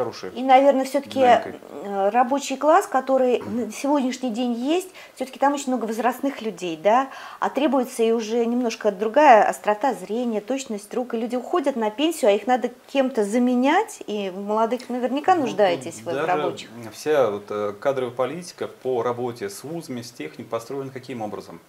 э, 0.00 0.12
с 0.12 0.16
хорошей 0.20 0.30
И, 0.30 0.42
наверное, 0.42 0.84
все-таки 0.84 1.20
Динамикой. 1.20 2.10
рабочий 2.10 2.56
класс, 2.56 2.86
который 2.86 3.40
на 3.40 3.72
сегодняшний 3.72 4.30
день 4.30 4.52
есть, 4.52 4.88
все-таки 5.14 5.38
там 5.38 5.54
очень 5.54 5.68
много 5.68 5.84
возрастных 5.86 6.42
людей, 6.42 6.76
да, 6.76 7.08
а 7.38 7.50
требуется 7.50 8.02
и 8.02 8.12
уже 8.12 8.44
немножко 8.44 8.90
другая 8.90 9.48
острота 9.48 9.94
зрения, 9.94 10.40
точность 10.40 10.92
рук, 10.94 11.14
и 11.14 11.16
люди 11.16 11.36
уходят 11.36 11.76
на 11.76 11.90
пенсию, 11.90 12.30
а 12.30 12.32
их 12.32 12.46
надо 12.46 12.70
кем-то 12.92 13.24
заменять, 13.24 14.02
и 14.06 14.30
молодых 14.30 14.88
наверняка 14.88 15.34
Ну, 15.34 15.42
нуждаетесь 15.42 16.02
вы 16.02 16.12
в 16.12 16.24
рабочих. 16.24 16.68
Вся 16.92 17.30
вот, 17.30 17.44
э, 17.50 17.74
кадровая 17.78 18.14
политика 18.14 18.68
по 18.68 19.02
работе 19.02 19.48
с 19.48 19.64
вузами, 19.64 20.02
с 20.02 20.10
техникой 20.10 20.46
построена 20.46 20.90
каким 20.90 21.22
образом? 21.22 21.60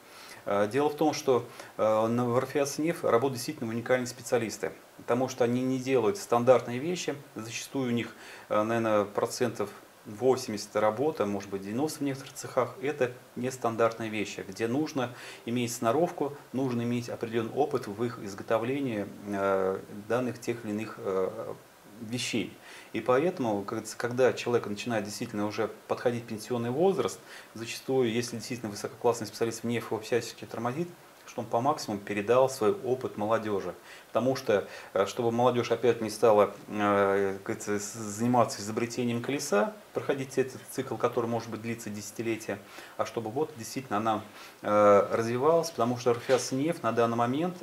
Э, 0.45 0.67
Дело 0.71 0.89
в 0.89 0.95
том, 0.95 1.13
что 1.13 1.45
э, 1.77 2.07
на 2.07 2.25
в 2.25 2.39
РФИАСНИФ 2.39 3.03
работают 3.03 3.33
действительно 3.33 3.69
уникальные 3.69 4.07
специалисты, 4.07 4.71
потому 4.97 5.29
что 5.29 5.43
они 5.43 5.61
не 5.61 5.79
делают 5.79 6.17
стандартные 6.17 6.79
вещи, 6.79 7.15
зачастую 7.35 7.89
у 7.89 7.91
них, 7.91 8.15
наверное, 8.49 9.05
процентов 9.05 9.69
80 10.05 10.75
работа, 10.77 11.25
может 11.25 11.49
быть 11.49 11.61
90 11.61 11.99
в 11.99 12.01
некоторых 12.01 12.33
цехах, 12.33 12.75
это 12.81 13.11
нестандартные 13.35 14.09
вещи, 14.09 14.43
где 14.47 14.67
нужно 14.67 15.13
иметь 15.45 15.73
сноровку, 15.73 16.35
нужно 16.53 16.81
иметь 16.81 17.09
определенный 17.09 17.53
опыт 17.53 17.87
в 17.87 18.03
их 18.03 18.19
изготовлении 18.19 19.07
э, 19.27 19.79
данных 20.07 20.39
тех 20.39 20.63
или 20.65 20.71
иных 20.71 20.95
э, 20.97 21.53
вещей. 22.01 22.53
И 22.93 22.99
поэтому, 22.99 23.65
когда 23.97 24.33
человек 24.33 24.67
начинает 24.67 25.05
действительно 25.05 25.47
уже 25.47 25.69
подходить 25.87 26.25
пенсионный 26.25 26.71
возраст, 26.71 27.19
зачастую, 27.53 28.11
если 28.11 28.37
действительно 28.37 28.69
высококлассный 28.69 29.27
специалист 29.27 29.63
вне 29.63 29.77
его 29.77 29.99
всячески 29.99 30.45
тормозит, 30.45 30.89
что 31.31 31.41
он 31.41 31.47
по 31.47 31.61
максимуму 31.61 32.01
передал 32.01 32.49
свой 32.49 32.73
опыт 32.73 33.15
молодежи. 33.15 33.73
Потому 34.07 34.35
что, 34.35 34.67
э, 34.93 35.05
чтобы 35.05 35.31
молодежь 35.31 35.71
опять 35.71 36.01
не 36.01 36.09
стала 36.09 36.53
э, 36.67 37.37
заниматься 37.47 38.61
изобретением 38.61 39.21
колеса, 39.21 39.73
проходить 39.93 40.37
этот 40.37 40.59
цикл, 40.71 40.95
который 40.97 41.27
может 41.27 41.49
быть 41.49 41.61
длиться 41.61 41.89
десятилетия, 41.89 42.59
а 42.97 43.05
чтобы 43.05 43.29
вот 43.29 43.51
действительно 43.57 43.97
она 43.97 44.21
э, 44.61 45.07
развивалась, 45.11 45.71
потому 45.71 45.97
что 45.97 46.13
РФИАС 46.13 46.51
нефть 46.51 46.83
на 46.83 46.91
данный 46.91 47.17
момент 47.17 47.55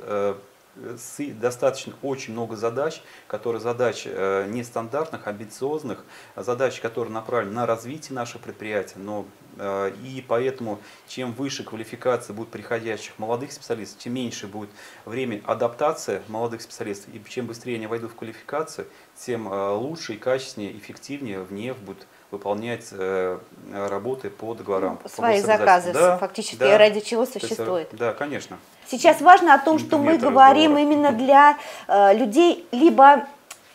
достаточно 0.75 1.93
очень 2.01 2.33
много 2.33 2.55
задач, 2.55 3.01
которые 3.27 3.61
задач 3.61 4.03
э, 4.05 4.45
нестандартных, 4.47 5.27
амбициозных, 5.27 6.03
а 6.35 6.43
задач, 6.43 6.79
которые 6.79 7.13
направлены 7.13 7.55
на 7.55 7.65
развитие 7.65 8.15
нашего 8.15 8.41
предприятия, 8.41 8.97
но 8.97 9.25
э, 9.57 9.91
и 10.03 10.23
поэтому 10.25 10.79
чем 11.07 11.33
выше 11.33 11.63
квалификация 11.63 12.33
будет 12.33 12.49
приходящих 12.49 13.17
молодых 13.19 13.51
специалистов, 13.51 13.99
тем 13.99 14.13
меньше 14.13 14.47
будет 14.47 14.69
время 15.05 15.41
адаптации 15.45 16.21
молодых 16.27 16.61
специалистов, 16.61 17.13
и 17.13 17.21
чем 17.27 17.47
быстрее 17.47 17.75
они 17.75 17.87
войдут 17.87 18.11
в 18.11 18.15
квалификацию, 18.15 18.87
тем 19.15 19.51
э, 19.51 19.69
лучше 19.71 20.13
и 20.13 20.17
качественнее, 20.17 20.77
эффективнее 20.77 21.41
в 21.41 21.51
НЕФ 21.51 21.77
будут 21.79 22.07
выполнять 22.31 22.89
э, 22.91 23.39
работы 23.73 24.29
по 24.29 24.53
договорам. 24.53 24.97
по 24.97 25.09
Свои 25.09 25.41
заказы, 25.41 25.93
Да, 25.93 26.17
фактически, 26.17 26.57
да. 26.57 26.77
ради 26.77 26.99
чего 26.99 27.25
То 27.25 27.31
есть, 27.33 27.43
э, 27.43 27.47
существует. 27.47 27.89
Да, 27.91 28.13
конечно. 28.13 28.59
Сейчас 28.89 29.21
важно 29.21 29.53
о 29.53 29.59
том, 29.59 29.77
что 29.77 29.99
мы 29.99 30.17
говорим 30.17 30.71
разговора. 30.71 30.81
именно 30.81 31.11
для 31.11 31.57
э, 31.87 32.15
людей, 32.15 32.65
либо 32.71 33.27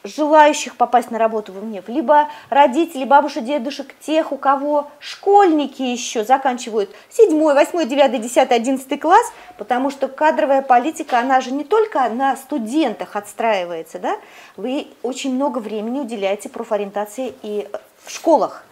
желающих 0.03 0.77
попасть 0.77 1.11
на 1.11 1.19
работу 1.19 1.53
в 1.53 1.65
МНЕФ, 1.65 1.89
либо 1.89 2.29
родителей, 2.51 3.05
бабушек, 3.05 3.45
дедушек, 3.45 3.95
тех, 4.01 4.33
у 4.33 4.37
кого 4.37 4.91
школьники 4.99 5.83
еще 5.83 6.25
заканчивают 6.25 6.91
7, 7.11 7.31
8, 7.33 7.89
9, 7.89 8.21
10, 8.21 8.51
11 8.51 9.01
класс, 9.01 9.33
потому 9.57 9.91
что 9.91 10.09
кадровая 10.09 10.63
политика, 10.63 11.21
она 11.21 11.41
же 11.41 11.53
не 11.53 11.65
только 11.65 12.09
на 12.09 12.37
студентах 12.37 13.15
отстраивается, 13.15 14.01
да, 14.01 14.17
вы 14.57 14.89
очень 15.03 15.35
много 15.35 15.59
времени 15.59 16.01
уделяете 16.01 16.49
профориентации 16.49 17.35
и 17.43 17.69
э, 17.73 17.77
в 18.05 18.11
школах. 18.11 18.65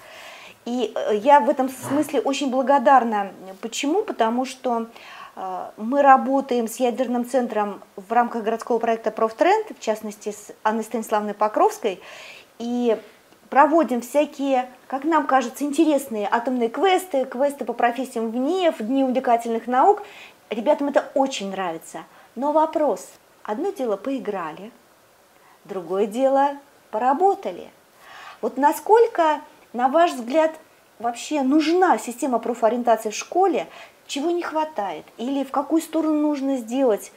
И 0.65 0.93
э, 0.95 1.17
я 1.17 1.41
в 1.41 1.49
этом 1.49 1.69
смысле 1.69 2.21
очень 2.21 2.51
благодарна. 2.51 3.33
Почему? 3.61 4.03
Потому 4.03 4.45
что 4.45 4.87
мы 5.35 6.03
работаем 6.03 6.69
с 6.69 6.77
ядерным 6.77 7.27
центром 7.29 7.83
в 7.97 8.13
рамках 8.13 8.43
городского 8.43 8.79
проекта 8.79 9.11
«Профтренд», 9.11 9.67
в 9.77 9.81
частности 9.81 10.31
с 10.31 10.53
Анной 10.63 10.85
Станиславной 10.85 11.33
Покровской, 11.35 12.01
и 12.59 13.01
проводим 13.49 14.01
всякие, 14.01 14.69
как 14.87 15.05
нам 15.05 15.27
кажется, 15.27 15.65
интересные 15.65 16.29
атомные 16.31 16.69
квесты, 16.69 17.25
квесты 17.25 17.65
по 17.65 17.73
профессиям 17.73 18.31
в 18.31 18.37
НИЭФ, 18.37 18.79
Дни 18.79 19.05
увлекательных 19.05 19.67
наук. 19.67 20.03
Ребятам 20.51 20.89
это 20.89 21.11
очень 21.15 21.51
нравится. 21.51 22.05
Но 22.35 22.53
вопрос. 22.53 23.09
Одно 23.43 23.71
дело 23.71 23.97
поиграли, 23.97 24.71
другое 25.65 26.07
дело 26.07 26.53
поработали. 26.91 27.71
Вот 28.41 28.57
насколько, 28.57 29.41
на 29.73 29.89
ваш 29.89 30.13
взгляд, 30.13 30.53
вообще 30.99 31.43
нужна 31.43 31.99
система 31.99 32.39
профориентации 32.39 33.11
в 33.11 33.15
школе, 33.15 33.67
чего 34.13 34.31
не 34.31 34.43
хватает? 34.43 35.07
Или 35.17 35.43
в 35.43 35.51
какую 35.51 35.81
сторону 35.81 36.21
нужно 36.21 36.59
сделать 36.59 37.13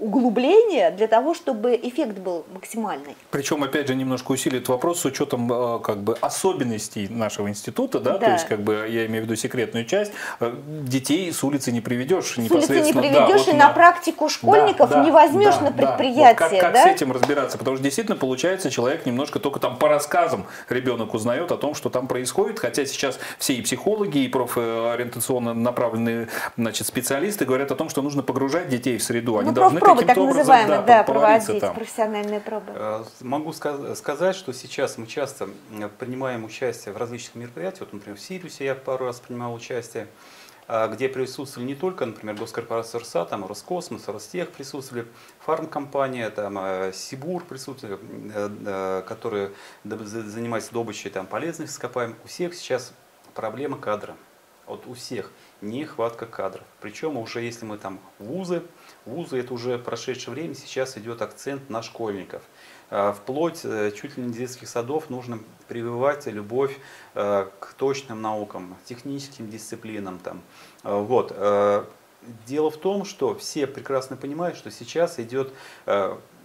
углубление 0.00 0.90
для 0.90 1.06
того, 1.06 1.34
чтобы 1.34 1.78
эффект 1.80 2.18
был 2.18 2.44
максимальный? 2.52 3.16
Причем, 3.30 3.62
опять 3.62 3.86
же, 3.88 3.94
немножко 3.94 4.32
усилит 4.32 4.68
вопрос 4.68 5.00
с 5.00 5.04
учетом 5.04 5.50
э, 5.52 5.78
как 5.80 5.98
бы 6.02 6.16
особенностей 6.20 7.08
нашего 7.08 7.48
института, 7.48 8.00
да, 8.00 8.18
Да. 8.18 8.26
то 8.26 8.32
есть, 8.32 8.46
как 8.46 8.60
бы, 8.62 8.86
я 8.88 9.06
имею 9.06 9.22
в 9.22 9.26
виду 9.26 9.36
секретную 9.36 9.84
часть, 9.84 10.12
Э, 10.40 10.52
детей 10.66 11.32
с 11.32 11.42
улицы 11.44 11.70
не 11.72 11.80
приведешь 11.80 12.24
С 12.24 12.38
улицы 12.38 12.40
не 12.40 12.44
непосредственно. 12.48 13.02
да, 13.02 13.26
приведешь, 13.26 13.46
вот 13.46 13.54
и 13.54 13.56
на 13.56 13.68
практику 13.70 14.28
школьников 14.28 14.90
Да, 14.90 15.00
не 15.04 15.10
да, 15.10 15.12
возьмешь 15.12 15.54
да, 15.56 15.60
на 15.60 15.70
да. 15.70 15.86
предприятие, 15.86 16.26
Вот 16.28 16.36
как, 16.36 16.60
как 16.60 16.72
да? 16.72 16.82
с 16.84 16.86
этим 16.86 17.12
разбираться? 17.12 17.58
Потому 17.58 17.76
что 17.76 17.84
действительно 17.84 18.16
получается, 18.16 18.70
человек 18.70 19.06
немножко 19.06 19.38
только 19.38 19.60
там 19.60 19.76
по 19.76 19.88
рассказам 19.88 20.46
ребенок 20.68 21.14
узнает 21.14 21.52
о 21.52 21.56
том, 21.56 21.74
что 21.74 21.90
там 21.90 22.06
происходит, 22.06 22.58
хотя 22.58 22.84
сейчас 22.86 23.18
все 23.38 23.54
и 23.54 23.62
психологи, 23.62 24.18
и 24.18 24.28
профориентационно 24.28 25.54
направленные 25.54 26.28
значит, 26.56 26.86
специалисты 26.86 27.44
говорят 27.44 27.70
о 27.70 27.76
том, 27.76 27.88
что 27.88 28.02
нужно 28.02 28.22
погружать 28.22 28.68
детей 28.68 28.98
в 28.98 29.02
среду. 29.02 29.38
Они 29.38 29.48
Ну, 29.48 29.54
должны 29.54 29.80
профпробы 29.96 30.06
так 30.06 30.16
образом 30.18 30.38
называемые, 30.38 30.82
да, 30.86 31.02
повариться 31.04 31.46
проводить, 31.46 31.60
там. 31.60 31.74
профессиональные 31.74 32.40
пробы. 32.40 32.72
Э, 32.74 33.04
Могу 33.20 33.50
ска- 33.50 33.94
сказать, 33.94 34.36
что 34.36 34.52
сейчас 34.52 34.98
мы 34.98 35.06
часто 35.06 35.44
м, 35.70 35.90
принимаем 35.98 36.44
участие 36.44 36.94
в 36.94 36.96
различных 36.96 37.34
мероприятиях. 37.36 37.80
Вот, 37.80 37.92
например, 37.92 38.18
в 38.18 38.20
Сириусе 38.22 38.64
я 38.64 38.74
пару 38.74 39.06
раз 39.06 39.20
принимал 39.20 39.54
участие, 39.54 40.06
а, 40.68 40.86
где 40.86 41.08
присутствовали 41.08 41.66
не 41.66 41.74
только, 41.74 42.06
например, 42.06 42.36
госкорпорация 42.36 43.00
РСА, 43.00 43.24
там 43.24 43.44
Роскосмос, 43.44 44.06
Ростех 44.06 44.50
присутствовали, 44.50 45.06
фармкомпания, 45.44 46.30
там 46.30 46.56
э, 46.60 46.92
Сибур 46.94 47.42
присутствовали, 47.44 47.98
э, 48.32 48.50
э, 48.66 49.02
которые 49.08 49.50
занимаются 49.84 50.72
добычей 50.72 51.10
там, 51.10 51.26
полезных 51.26 51.70
ископаемых. 51.70 52.16
У 52.24 52.28
всех 52.28 52.54
сейчас 52.54 52.92
проблема 53.34 53.78
кадра. 53.78 54.14
Вот 54.66 54.86
у 54.86 54.94
всех 54.94 55.30
нехватка 55.60 56.26
кадров. 56.26 56.64
Причем 56.80 57.16
уже 57.16 57.40
если 57.40 57.64
мы 57.64 57.76
там 57.76 57.98
вузы, 58.18 58.62
вузы 59.04 59.38
это 59.38 59.52
уже 59.52 59.78
прошедшее 59.78 60.32
время, 60.34 60.54
сейчас 60.54 60.96
идет 60.96 61.22
акцент 61.22 61.68
на 61.70 61.82
школьников. 61.82 62.42
А, 62.90 63.12
Вплоть 63.12 63.60
э, 63.64 63.92
чуть 63.92 64.16
ли 64.16 64.24
не 64.24 64.32
детских 64.32 64.68
садов 64.68 65.10
нужно 65.10 65.40
прививать 65.68 66.26
любовь 66.26 66.76
э, 67.14 67.48
к 67.58 67.72
точным 67.74 68.22
наукам, 68.22 68.76
техническим 68.84 69.50
дисциплинам. 69.50 70.18
Там. 70.18 70.40
А, 70.82 70.98
Вот. 71.00 71.32
э, 71.34 71.84
Дело 72.46 72.70
в 72.70 72.76
том, 72.76 73.06
что 73.06 73.34
все 73.34 73.66
прекрасно 73.66 74.14
понимают, 74.14 74.54
что 74.58 74.70
сейчас 74.70 75.18
идет 75.18 75.54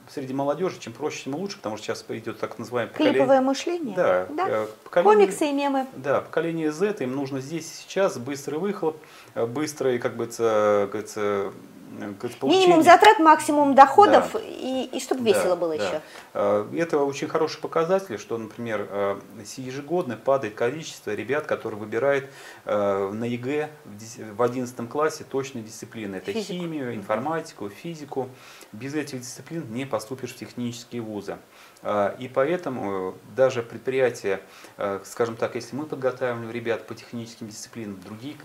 среди 0.10 0.34
молодежи, 0.34 0.80
чем 0.80 0.94
проще, 0.94 1.24
тем 1.26 1.36
лучше, 1.36 1.58
потому 1.58 1.78
что 1.78 1.86
сейчас 1.88 2.06
идет 2.10 2.40
так 2.40 2.58
называемое 2.60 2.94
Клиповое 2.94 3.42
мышление? 3.42 3.96
Да, 3.96 4.28
да. 4.30 4.46
э, 4.48 4.68
поколение- 4.84 5.16
Комиксы 5.16 5.50
и 5.50 5.52
мемы. 5.52 5.88
да, 5.96 6.22
поколение 6.22 6.72
Z, 6.72 6.96
им 7.00 7.16
нужно 7.16 7.42
здесь 7.42 7.66
и 7.66 7.74
сейчас 7.84 8.18
быстрый 8.18 8.60
выхлоп, 8.60 8.98
э, 9.34 9.46
быстрый, 9.46 10.00
как 10.00 10.16
бы, 10.16 10.28
ц- 10.28 10.44
как 10.44 10.90
говорится, 10.92 11.52
Минимум 12.44 12.84
затрат, 12.84 13.20
максимум 13.20 13.76
доходов, 13.76 14.32
да. 14.34 14.40
и, 14.40 14.90
и 14.92 15.00
чтобы 15.00 15.24
весело 15.24 15.50
да, 15.50 15.56
было 15.56 15.78
да. 15.78 15.84
еще. 15.84 16.02
Э, 16.34 16.68
это 16.78 17.00
очень 17.00 17.28
хороший 17.28 17.60
показатель, 17.60 18.18
что, 18.18 18.38
например, 18.38 18.88
э, 18.90 19.20
ежегодно 19.58 20.18
падает 20.18 20.56
количество 20.56 21.14
ребят, 21.14 21.46
которые 21.46 21.80
выбирают 21.80 22.30
на 22.66 23.26
ЕГЭ 23.26 23.70
в 24.36 24.42
11 24.42 24.90
классе 24.90 25.26
точные 25.30 25.64
дисциплины. 25.64 26.18
Это 26.18 26.32
физику. 26.32 26.54
химию, 26.54 26.96
информатику, 26.96 27.70
физику. 27.70 28.30
Без 28.72 28.94
этих 28.96 29.22
дисциплин 29.22 29.66
не 29.72 29.86
поступишь 29.86 30.34
в 30.34 30.38
технические 30.38 31.02
вузы. 31.02 31.38
И 32.18 32.32
поэтому 32.34 33.16
даже 33.36 33.62
предприятия, 33.62 34.42
скажем 35.04 35.36
так, 35.36 35.54
если 35.54 35.76
мы 35.76 35.86
подготавливаем 35.86 36.52
ребят 36.52 36.88
по 36.88 36.96
техническим 36.96 37.48
дисциплинам, 37.48 38.02
другие 38.02 38.36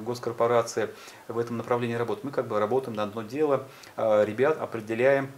госкорпорации 0.00 0.88
в 1.28 1.38
этом 1.38 1.58
направлении 1.58 1.96
работают, 1.96 2.24
мы 2.24 2.30
как 2.30 2.48
бы 2.48 2.58
работаем 2.58 2.96
на 2.96 3.02
одно 3.02 3.22
дело, 3.22 3.66
ребят 3.96 4.58
определяем 4.58 5.30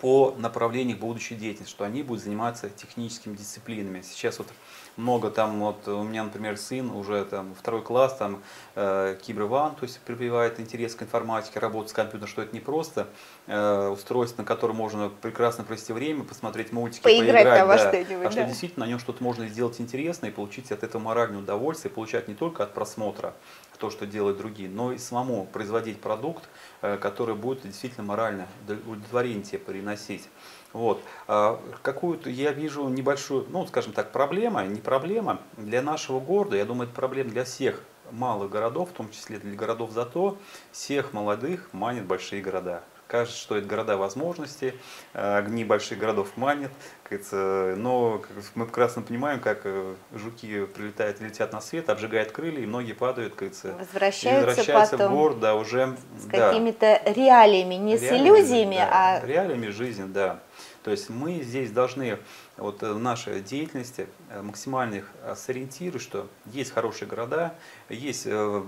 по 0.00 0.34
направлениям 0.38 0.98
будущей 0.98 1.34
деятельности, 1.34 1.74
что 1.74 1.84
они 1.84 2.02
будут 2.02 2.22
заниматься 2.22 2.70
техническими 2.70 3.34
дисциплинами. 3.34 4.02
Сейчас 4.02 4.38
вот 4.38 4.48
много 4.96 5.30
там, 5.30 5.60
вот 5.60 5.86
у 5.88 6.02
меня, 6.02 6.24
например, 6.24 6.56
сын 6.56 6.90
уже 6.90 7.24
там 7.24 7.54
второй 7.54 7.82
класс, 7.82 8.16
там 8.16 8.42
э, 8.74 9.16
киберван, 9.22 9.76
то 9.76 9.84
есть 9.84 10.00
прививает 10.00 10.60
интерес 10.60 10.94
к 10.94 11.02
информатике, 11.02 11.60
работать 11.60 11.90
с 11.90 11.94
компьютером, 11.94 12.28
что 12.28 12.42
это 12.42 12.52
не 12.52 12.60
просто 12.60 13.06
э, 13.46 13.88
устройство, 13.88 14.42
на 14.42 14.46
котором 14.46 14.76
можно 14.76 15.08
прекрасно 15.08 15.64
провести 15.64 15.92
время, 15.92 16.24
посмотреть 16.24 16.72
мультики, 16.72 17.02
поиграть, 17.02 17.44
поиграть 17.44 18.08
да, 18.08 18.16
а 18.16 18.24
да. 18.24 18.30
что 18.30 18.44
действительно 18.44 18.86
на 18.86 18.90
нем 18.90 18.98
что-то 18.98 19.22
можно 19.22 19.46
сделать 19.48 19.80
интересное 19.80 20.30
и 20.30 20.32
получить 20.32 20.72
от 20.72 20.82
этого 20.82 21.00
моральное 21.00 21.38
удовольствие, 21.38 21.92
получать 21.92 22.26
не 22.28 22.34
только 22.34 22.64
от 22.64 22.74
просмотра, 22.74 23.34
то, 23.78 23.90
что 23.90 24.06
делают 24.06 24.38
другие, 24.38 24.68
но 24.68 24.92
и 24.92 24.98
самому 24.98 25.46
производить 25.46 26.00
продукт, 26.00 26.48
э, 26.82 26.96
который 26.98 27.34
будет 27.34 27.62
действительно 27.62 28.04
морально 28.04 28.46
удовлетворение 28.66 29.42
тебе 29.42 29.58
приносить. 29.58 30.28
Вот. 30.72 31.02
А 31.26 31.60
какую-то 31.82 32.28
я 32.28 32.52
вижу 32.52 32.88
небольшую, 32.88 33.46
ну, 33.48 33.66
скажем 33.66 33.92
так, 33.92 34.12
проблема, 34.12 34.66
не 34.66 34.80
проблема 34.80 35.40
для 35.56 35.82
нашего 35.82 36.20
города, 36.20 36.56
я 36.56 36.64
думаю, 36.64 36.88
это 36.88 36.94
проблема 36.94 37.30
для 37.30 37.44
всех 37.44 37.82
малых 38.10 38.50
городов, 38.50 38.90
в 38.90 38.92
том 38.92 39.10
числе 39.10 39.38
для 39.38 39.56
городов 39.56 39.90
зато, 39.92 40.36
всех 40.72 41.12
молодых 41.12 41.68
манят 41.72 42.04
большие 42.04 42.42
города. 42.42 42.82
Кажется, 43.08 43.40
что 43.40 43.56
это 43.56 43.66
города 43.66 43.96
возможностей, 43.96 44.74
э, 45.14 45.38
огни 45.38 45.64
больших 45.64 45.98
городов 45.98 46.36
манят, 46.36 46.70
но 47.10 48.22
мы 48.54 48.66
прекрасно 48.66 49.00
понимаем, 49.00 49.40
как 49.40 49.62
э, 49.64 49.94
жуки 50.12 50.66
прилетают, 50.66 51.18
летят 51.20 51.54
на 51.54 51.62
свет, 51.62 51.88
обжигают 51.88 52.32
крылья, 52.32 52.60
и 52.60 52.66
многие 52.66 52.92
падают, 52.92 53.34
возвращаются, 53.78 54.28
и 54.28 54.44
возвращаются 54.44 54.98
потом 54.98 55.12
в 55.12 55.16
город, 55.16 55.40
да, 55.40 55.54
уже 55.54 55.96
с 56.18 56.24
да, 56.26 56.48
какими-то 56.48 57.00
реалиями, 57.06 57.76
не 57.76 57.96
реалиями, 57.96 57.96
с 57.96 58.20
иллюзиями, 58.20 58.76
да, 58.76 59.20
а 59.22 59.26
реалиями 59.26 59.68
жизни, 59.68 60.04
да. 60.04 60.40
То 60.88 60.92
есть 60.92 61.10
мы 61.10 61.42
здесь 61.42 61.70
должны 61.70 62.18
вот 62.56 62.80
в 62.80 62.98
нашей 62.98 63.42
деятельности 63.42 64.06
э, 64.30 64.40
максимально 64.40 64.94
их 64.94 65.10
э, 65.20 65.34
сориентировать, 65.36 66.00
что 66.00 66.30
есть 66.46 66.72
хорошие 66.72 67.06
города, 67.06 67.52
есть 67.90 68.22
э, 68.24 68.62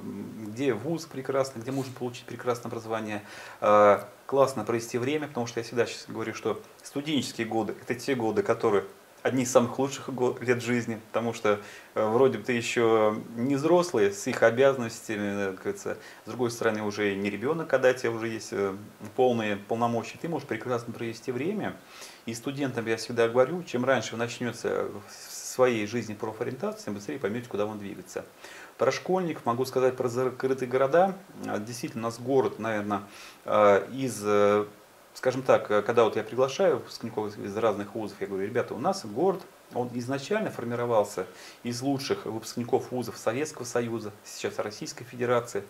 где 0.48 0.74
вуз 0.74 1.06
прекрасный, 1.06 1.62
где 1.62 1.72
можно 1.72 1.94
получить 1.94 2.26
прекрасное 2.26 2.68
образование, 2.68 3.22
классно 4.26 4.64
провести 4.64 4.98
время, 4.98 5.28
потому 5.28 5.46
что 5.46 5.60
я 5.60 5.64
всегда 5.64 5.86
сейчас 5.86 6.04
говорю, 6.08 6.34
что 6.34 6.60
студенческие 6.82 7.46
годы– 7.46 7.74
это 7.82 7.94
те 7.94 8.14
годы, 8.14 8.42
которые 8.42 8.84
одни 9.22 9.42
из 9.42 9.50
самых 9.50 9.78
лучших 9.78 10.08
лет 10.40 10.62
жизни, 10.62 11.00
потому 11.08 11.32
что 11.32 11.60
э, 11.94 12.06
вроде 12.06 12.38
бы 12.38 12.44
ты 12.44 12.52
еще 12.52 13.16
не 13.36 13.56
взрослый 13.56 14.12
с 14.12 14.26
их 14.26 14.42
обязанностями, 14.42 15.56
кажется, 15.56 15.98
с 16.24 16.28
другой 16.28 16.50
стороны 16.50 16.82
уже 16.82 17.14
не 17.14 17.30
ребенок, 17.30 17.68
когда 17.68 17.90
у 17.90 17.94
тебя 17.94 18.10
уже 18.10 18.28
есть 18.28 18.52
э, 18.52 18.74
полные 19.16 19.56
полномочия, 19.56 20.18
ты 20.20 20.28
можешь 20.28 20.48
прекрасно 20.48 20.92
провести 20.92 21.32
время. 21.32 21.76
И 22.26 22.34
студентам 22.34 22.86
я 22.86 22.96
всегда 22.96 23.28
говорю, 23.28 23.62
чем 23.62 23.84
раньше 23.84 24.12
вы 24.12 24.18
начнете 24.18 24.68
в 24.68 25.10
своей 25.10 25.86
жизни 25.86 26.14
профориентацию, 26.14 26.84
тем 26.84 26.94
быстрее 26.94 27.18
поймете, 27.18 27.48
куда 27.48 27.66
вам 27.66 27.78
двигаться. 27.78 28.24
Про 28.78 28.92
школьников 28.92 29.44
могу 29.44 29.64
сказать 29.64 29.96
про 29.96 30.08
закрытые 30.08 30.68
города. 30.68 31.16
Действительно, 31.66 32.04
у 32.04 32.06
нас 32.06 32.18
город, 32.18 32.58
наверное, 32.58 33.02
э, 33.44 33.86
из 33.92 34.24
скажем 35.14 35.42
так, 35.42 35.70
э, 35.70 35.82
когда 35.82 36.04
вот 36.04 36.16
я 36.16 36.22
приглашаю 36.22 36.76
выпускников 36.76 37.36
из 37.36 37.56
разных 37.56 37.94
вузов, 37.94 38.20
я 38.20 38.26
говорю, 38.26 38.46
ребята, 38.46 38.74
у 38.74 38.78
нас 38.78 39.04
город, 39.04 39.42
он 39.74 39.90
изначально 39.94 40.50
формировался 40.50 41.26
из 41.62 41.80
лучших 41.82 42.26
выпускников 42.26 42.90
вузов 42.90 43.16
Советского 43.16 43.64
Союза, 43.64 44.12
сейчас 44.24 44.58
Российской 44.58 45.04
Федерации. 45.04 45.62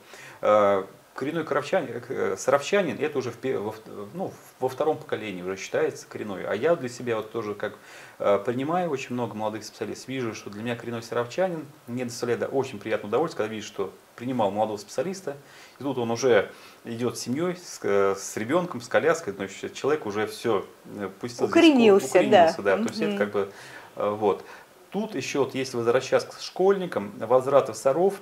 Э, 1.20 1.24
коренной 1.24 1.44
коровчанин, 1.44 2.02
э, 2.08 2.36
саровчанин, 2.38 2.96
это 2.98 3.18
уже 3.18 3.30
в, 3.30 3.36
во, 3.42 3.74
ну, 4.14 4.32
во 4.58 4.68
втором 4.68 4.96
поколении 4.96 5.42
уже 5.42 5.56
считается 5.56 6.06
коренной. 6.08 6.46
А 6.46 6.54
я 6.54 6.74
для 6.76 6.88
себя 6.88 7.16
вот 7.16 7.30
тоже 7.30 7.54
как 7.54 7.74
принимаю 8.18 8.90
очень 8.90 9.14
много 9.14 9.34
молодых 9.34 9.64
специалистов, 9.64 10.08
вижу, 10.08 10.34
что 10.34 10.50
для 10.50 10.62
меня 10.62 10.76
коренной 10.76 11.02
саровчанин 11.02 11.66
мне 11.86 12.04
доставляет 12.04 12.48
очень 12.52 12.78
приятное 12.78 13.08
удовольствие, 13.08 13.44
когда 13.44 13.54
вижу, 13.54 13.66
что 13.66 13.92
принимал 14.16 14.50
молодого 14.50 14.76
специалиста, 14.76 15.36
и 15.78 15.82
тут 15.82 15.96
он 15.96 16.10
уже 16.10 16.50
идет 16.84 17.16
с 17.16 17.22
семьей, 17.22 17.56
с, 17.56 17.80
с 17.82 18.36
ребенком, 18.36 18.80
с 18.80 18.88
коляской, 18.88 19.32
значит, 19.32 19.72
человек 19.74 20.04
уже 20.06 20.26
все 20.26 20.66
э, 20.96 21.08
пустил 21.20 21.46
укоренился, 21.46 22.06
здесь, 22.06 22.10
укоренился 22.20 22.62
да. 22.62 22.76
да. 22.76 22.82
То 22.82 22.88
есть 22.90 23.00
это 23.00 23.16
как 23.16 23.30
бы 23.30 23.52
э, 23.96 24.10
вот. 24.10 24.44
Тут 24.90 25.14
еще, 25.14 25.38
вот, 25.38 25.54
если 25.54 25.76
возвращаться 25.76 26.28
к 26.28 26.40
школьникам, 26.40 27.12
возврат 27.18 27.74
соров 27.76 28.20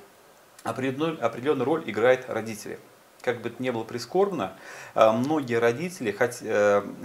определенную, 0.64 1.24
определенную 1.24 1.64
роль 1.64 1.82
играет 1.86 2.28
родители. 2.28 2.78
Как 3.22 3.42
бы 3.42 3.48
это 3.48 3.62
ни 3.62 3.70
было 3.70 3.84
прискорбно, 3.84 4.52
э, 4.94 5.10
многие 5.10 5.58
родители, 5.58 6.12
хоть, 6.12 6.42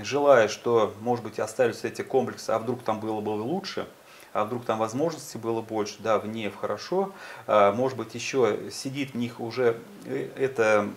желая, 0.03 0.47
что, 0.47 0.93
может 1.01 1.23
быть, 1.23 1.39
остались 1.39 1.83
эти 1.83 2.01
комплексы, 2.01 2.51
а 2.51 2.59
вдруг 2.59 2.83
там 2.83 2.99
было 2.99 3.19
бы 3.21 3.29
лучше, 3.29 3.87
а 4.33 4.45
вдруг 4.45 4.65
там 4.65 4.79
возможностей 4.79 5.37
было 5.37 5.61
больше, 5.61 5.95
да, 5.99 6.19
в 6.19 6.27
НЕФ 6.27 6.55
хорошо, 6.59 7.13
а, 7.47 7.71
может 7.71 7.97
быть, 7.97 8.13
еще 8.15 8.69
сидит 8.71 9.11
в 9.11 9.15
них 9.15 9.39
уже 9.39 9.77
э, 10.05 10.29
это 10.35 10.89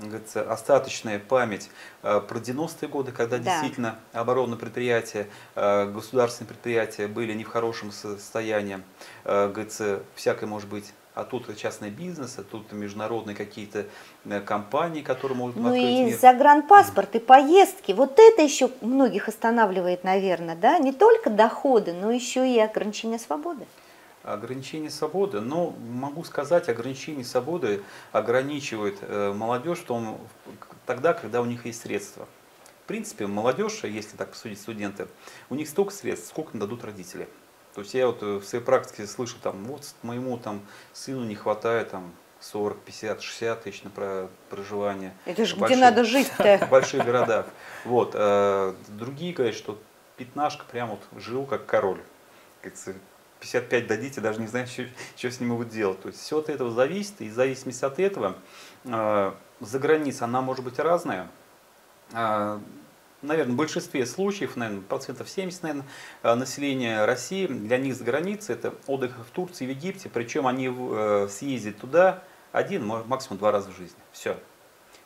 говорится, 0.00 0.50
остаточная 0.50 1.20
память 1.20 1.70
а, 2.02 2.20
про 2.20 2.38
90-е 2.38 2.88
годы, 2.88 3.12
когда 3.12 3.38
да. 3.38 3.44
действительно 3.44 3.98
оборонные 4.12 4.58
предприятия, 4.58 5.28
а, 5.54 5.86
государственные 5.86 6.48
предприятия 6.48 7.08
были 7.08 7.32
не 7.32 7.44
в 7.44 7.48
хорошем 7.48 7.92
состоянии, 7.92 8.80
говорится, 9.24 10.02
всякое 10.14 10.46
может 10.46 10.68
быть 10.68 10.92
а 11.14 11.24
тут 11.24 11.56
частный 11.56 11.90
бизнес, 11.90 12.38
а 12.38 12.42
тут 12.42 12.72
международные 12.72 13.36
какие-то 13.36 13.86
э, 14.24 14.40
компании, 14.40 15.00
которые 15.00 15.38
могут 15.38 15.56
Ну 15.56 15.72
и 15.72 16.06
мир. 16.06 16.18
загранпаспорт, 16.18 17.14
и 17.14 17.20
поездки, 17.20 17.92
вот 17.92 18.18
это 18.18 18.42
еще 18.42 18.70
многих 18.80 19.28
останавливает, 19.28 20.02
наверное, 20.02 20.56
да, 20.56 20.78
не 20.78 20.92
только 20.92 21.30
доходы, 21.30 21.92
но 21.92 22.10
еще 22.10 22.48
и 22.52 22.58
ограничение 22.58 23.20
свободы. 23.20 23.64
Ограничение 24.24 24.90
свободы, 24.90 25.40
ну, 25.40 25.74
могу 25.88 26.24
сказать, 26.24 26.68
ограничение 26.68 27.24
свободы 27.24 27.82
ограничивает 28.10 28.98
э, 29.02 29.32
молодежь 29.32 29.78
в 29.78 29.84
том, 29.84 30.18
тогда, 30.86 31.12
когда 31.12 31.40
у 31.42 31.44
них 31.44 31.66
есть 31.66 31.82
средства. 31.82 32.26
В 32.84 32.86
принципе, 32.86 33.26
молодежь, 33.26 33.84
если 33.84 34.16
так 34.16 34.30
посудить 34.30 34.60
студенты, 34.60 35.06
у 35.48 35.54
них 35.54 35.68
столько 35.68 35.92
средств, 35.92 36.28
сколько 36.28 36.58
дадут 36.58 36.84
родители. 36.84 37.28
То 37.74 37.80
есть 37.80 37.94
я 37.94 38.06
вот 38.06 38.22
э, 38.22 38.36
в 38.36 38.44
своей 38.44 38.64
практике 38.64 39.06
слышу, 39.06 39.36
там, 39.42 39.64
вот 39.64 39.82
моему 40.02 40.38
там, 40.38 40.62
сыну 40.92 41.24
не 41.24 41.34
хватает 41.34 41.90
там, 41.90 42.12
40, 42.40 42.78
50, 42.80 43.22
60 43.22 43.62
тысяч 43.62 43.82
на 43.82 44.28
проживание. 44.50 45.14
Это 45.24 45.44
же 45.44 45.56
где 45.56 45.76
надо 45.76 46.04
жить-то? 46.04 46.58
В 46.66 46.70
больших 46.70 47.04
городах. 47.04 47.46
Вот. 47.84 48.12
А 48.14 48.76
другие 48.88 49.32
говорят, 49.32 49.56
что 49.56 49.78
пятнашка 50.16 50.64
прям 50.70 50.90
вот 50.90 51.00
жил 51.20 51.46
как 51.46 51.66
король. 51.66 52.00
55 52.62 53.86
дадите, 53.86 54.20
даже 54.20 54.40
не 54.40 54.46
знаю, 54.46 54.66
что, 54.68 54.84
что 55.16 55.30
с 55.30 55.40
ним 55.40 55.56
будут 55.56 55.70
делать. 55.70 56.00
То 56.00 56.08
есть 56.08 56.20
все 56.20 56.38
от 56.38 56.48
этого 56.48 56.70
зависит, 56.70 57.20
и 57.20 57.28
в 57.28 57.32
зависимости 57.32 57.84
от 57.84 57.98
этого 57.98 58.36
э, 58.84 59.32
за 59.60 59.78
границей 59.78 60.24
она 60.24 60.42
может 60.42 60.64
быть 60.64 60.78
разная. 60.78 61.28
Э, 62.12 62.58
наверное, 63.24 63.54
в 63.54 63.56
большинстве 63.56 64.06
случаев, 64.06 64.56
наверное, 64.56 64.82
процентов 64.82 65.28
70, 65.28 65.62
наверное, 65.62 65.86
э, 66.22 66.34
населения 66.34 67.04
России, 67.04 67.46
для 67.46 67.78
них 67.78 67.96
за 67.96 68.04
границей 68.04 68.54
это 68.54 68.74
отдых 68.86 69.12
в 69.18 69.30
Турции, 69.30 69.66
в 69.66 69.70
Египте, 69.70 70.08
причем 70.12 70.46
они 70.46 70.70
э, 70.70 71.28
съездят 71.30 71.78
туда 71.78 72.22
один, 72.52 72.86
максимум 72.86 73.38
два 73.38 73.50
раза 73.50 73.70
в 73.70 73.76
жизни. 73.76 73.98
Все. 74.12 74.36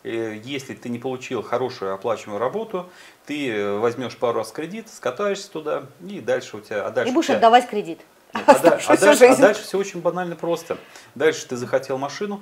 Если 0.04 0.74
ты 0.74 0.88
не 0.88 0.98
получил 0.98 1.42
хорошую 1.42 1.92
оплачиваемую 1.92 2.38
работу, 2.38 2.88
ты 3.26 3.50
э, 3.50 3.78
возьмешь 3.78 4.16
пару 4.16 4.38
раз 4.38 4.52
кредит, 4.52 4.88
скатаешься 4.88 5.50
туда, 5.50 5.86
и 6.06 6.20
дальше 6.20 6.56
у 6.56 6.60
тебя... 6.60 6.86
А 6.86 6.90
дальше 6.90 7.10
и 7.10 7.14
будешь 7.14 7.26
тебя... 7.26 7.38
отдавать 7.38 7.68
кредит. 7.68 8.00
Нет, 8.34 8.44
а, 8.46 8.58
да, 8.58 8.80
а, 8.88 8.96
дальше, 8.96 9.24
а 9.24 9.36
дальше 9.36 9.62
все 9.62 9.78
очень 9.78 10.00
банально 10.00 10.36
просто. 10.36 10.78
Дальше 11.14 11.46
ты 11.46 11.56
захотел 11.56 11.98
машину, 11.98 12.40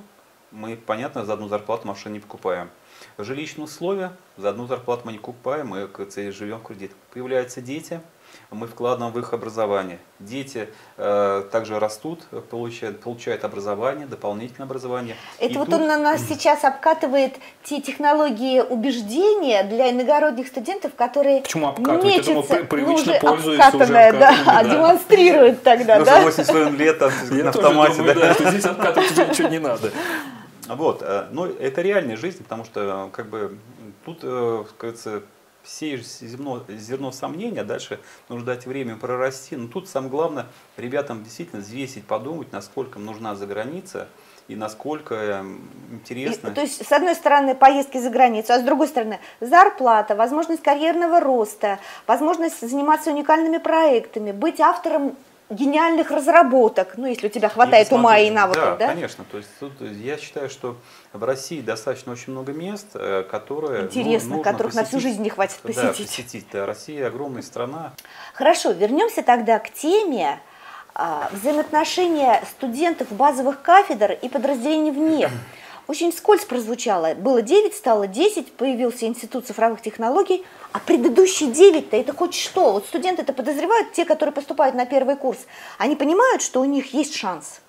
мы, 0.51 0.77
понятно, 0.77 1.25
за 1.25 1.35
одну 1.35 1.49
зарплату 1.49 1.87
машину 1.87 2.15
не 2.15 2.21
покупаем. 2.21 2.71
Жилищные 3.19 3.65
условия, 3.65 4.13
за 4.37 4.51
одну 4.51 4.67
зарплату 4.67 5.03
мы 5.05 5.13
не 5.13 5.19
покупаем, 5.19 5.69
мы 5.69 5.89
живем 6.33 6.59
в 6.59 6.63
кредит. 6.63 6.93
Появляются 7.13 7.61
дети, 7.61 8.01
мы 8.51 8.67
вкладываем 8.67 9.13
в 9.13 9.19
их 9.19 9.33
образование. 9.33 9.99
Дети 10.21 10.69
э, 10.97 11.45
также 11.51 11.79
растут, 11.79 12.25
получают, 12.51 13.01
получают 13.01 13.45
образование, 13.45 14.07
дополнительное 14.07 14.67
образование. 14.67 15.17
Это 15.39 15.55
и 15.55 15.57
вот 15.57 15.67
тут... 15.67 15.81
он 15.81 15.87
на 15.89 15.99
нас 15.99 16.23
сейчас 16.29 16.65
обкатывает 16.65 17.35
те 17.65 17.81
технологии 17.81 18.61
убеждения 18.61 19.65
для 19.65 19.91
иногородних 19.91 20.47
студентов, 20.49 20.93
которые 20.95 21.43
Почему 21.43 21.69
обкатывает? 21.69 22.05
Мечутся, 22.05 22.31
Я 22.31 22.45
думаю, 22.45 22.67
привычно 22.67 23.13
ну, 23.15 23.29
пользуются 23.29 23.67
обкатанное, 23.67 24.11
уже. 24.11 24.21
Да, 24.21 24.37
да, 24.45 24.65
демонстрирует 24.65 25.63
тогда, 25.63 25.99
ну, 25.99 26.05
да? 26.05 26.21
8 26.23 26.77
лет 26.77 26.99
там, 26.99 27.13
на 27.31 27.49
автомате. 27.49 27.97
Думаю, 27.97 28.15
да, 28.15 28.35
что 28.35 28.51
здесь 28.51 28.65
обкатывать 28.65 29.11
уже 29.11 29.27
ничего 29.27 29.49
не 29.49 29.59
надо. 29.59 29.93
Вот, 30.69 31.03
э, 31.03 31.29
но 31.31 31.47
это 31.47 31.83
реальная 31.83 32.17
жизнь, 32.17 32.43
потому 32.43 32.65
что 32.65 33.11
как 33.13 33.29
бы 33.29 33.59
тут, 34.05 34.21
э, 34.23 34.65
как 34.67 34.79
говорится, 34.79 35.23
сеешь 35.67 36.05
зерно, 36.05 36.65
зерно 36.69 37.13
сомнения, 37.13 37.65
дальше 37.65 38.01
нужно 38.29 38.47
дать 38.47 38.67
время 38.67 38.97
прорасти. 38.97 39.57
Но 39.57 39.69
тут 39.69 39.89
самое 39.89 40.11
главное 40.11 40.47
ребятам 40.77 41.25
действительно 41.25 41.61
взвесить, 41.61 42.05
подумать, 42.05 42.53
насколько 42.53 42.99
нужна 42.99 43.35
за 43.35 43.47
граница 43.47 44.09
и 44.49 44.55
насколько 44.55 45.45
интересно. 45.91 46.49
И, 46.49 46.55
то 46.55 46.61
есть, 46.61 46.87
с 46.87 46.93
одной 46.93 47.15
стороны, 47.15 47.55
поездки 47.55 47.99
за 47.99 48.11
границу, 48.11 48.53
а 48.53 48.61
с 48.61 48.63
другой 48.63 48.87
стороны, 48.87 49.19
зарплата, 49.41 50.15
возможность 50.15 50.63
карьерного 50.63 51.21
роста, 51.21 51.81
возможность 52.07 52.61
заниматься 52.61 53.11
уникальными 53.11 53.59
проектами, 53.59 54.31
быть 54.31 54.61
автором 54.61 55.17
гениальных 55.49 56.11
разработок, 56.11 56.95
ну, 56.97 57.07
если 57.07 57.29
у 57.29 57.31
тебя 57.31 57.49
хватает 57.49 57.93
ума 57.93 58.19
и 58.19 58.31
навыков, 58.31 58.77
да, 58.79 58.87
да? 58.87 58.89
конечно. 58.89 59.25
То 59.31 59.39
есть 59.39 59.49
тут 59.61 59.73
я 59.81 60.17
считаю, 60.19 60.51
что 60.51 60.77
в 61.13 61.23
России 61.23 61.61
достаточно 61.61 62.13
очень 62.13 62.33
много 62.33 62.53
мест, 62.53 62.89
э, 62.95 63.23
которые... 63.31 63.85
Интересно, 63.85 64.37
ну, 64.37 64.43
которых 64.43 64.73
посетить, 64.73 64.93
на 64.93 64.99
всю 64.99 65.01
жизнь 65.01 65.23
не 65.23 65.31
хватит 65.31 65.59
посетить. 65.59 65.83
Да, 65.83 65.93
посетить. 65.93 66.47
Да, 66.53 66.67
Россия 66.67 67.07
огромная 67.07 67.43
страна. 67.43 67.93
Хорошо, 68.35 68.73
вернемся 68.73 69.23
тогда 69.23 69.59
к 69.61 69.71
теме 69.71 70.41
а, 70.95 71.29
взаимоотношения 71.31 72.43
студентов 72.57 73.13
базовых 73.13 73.63
кафедр 73.63 74.13
и 74.13 74.29
подразделений 74.29 74.91
вне. 74.91 75.31
Очень 75.89 76.11
вскользь 76.11 76.45
прозвучало. 76.45 77.15
Было 77.15 77.43
9, 77.43 77.73
стало 77.73 78.09
10, 78.09 78.53
появился 78.53 79.07
Институт 79.07 79.47
цифровых 79.47 79.81
технологий, 79.81 80.45
а 80.73 80.81
предыдущие 80.81 81.51
9-то 81.51 81.97
это 81.97 82.13
хоть 82.13 82.35
что? 82.35 82.73
Вот 82.73 82.87
студенты 82.87 83.23
это 83.23 83.33
подозревают, 83.33 83.93
те, 83.93 84.05
которые 84.05 84.33
поступают 84.33 84.75
на 84.75 84.85
первый 84.85 85.15
курс, 85.15 85.39
они 85.79 85.95
понимают, 85.95 86.43
что 86.43 86.61
у 86.61 86.65
них 86.65 86.93
есть 86.93 87.15
шанс. 87.15 87.61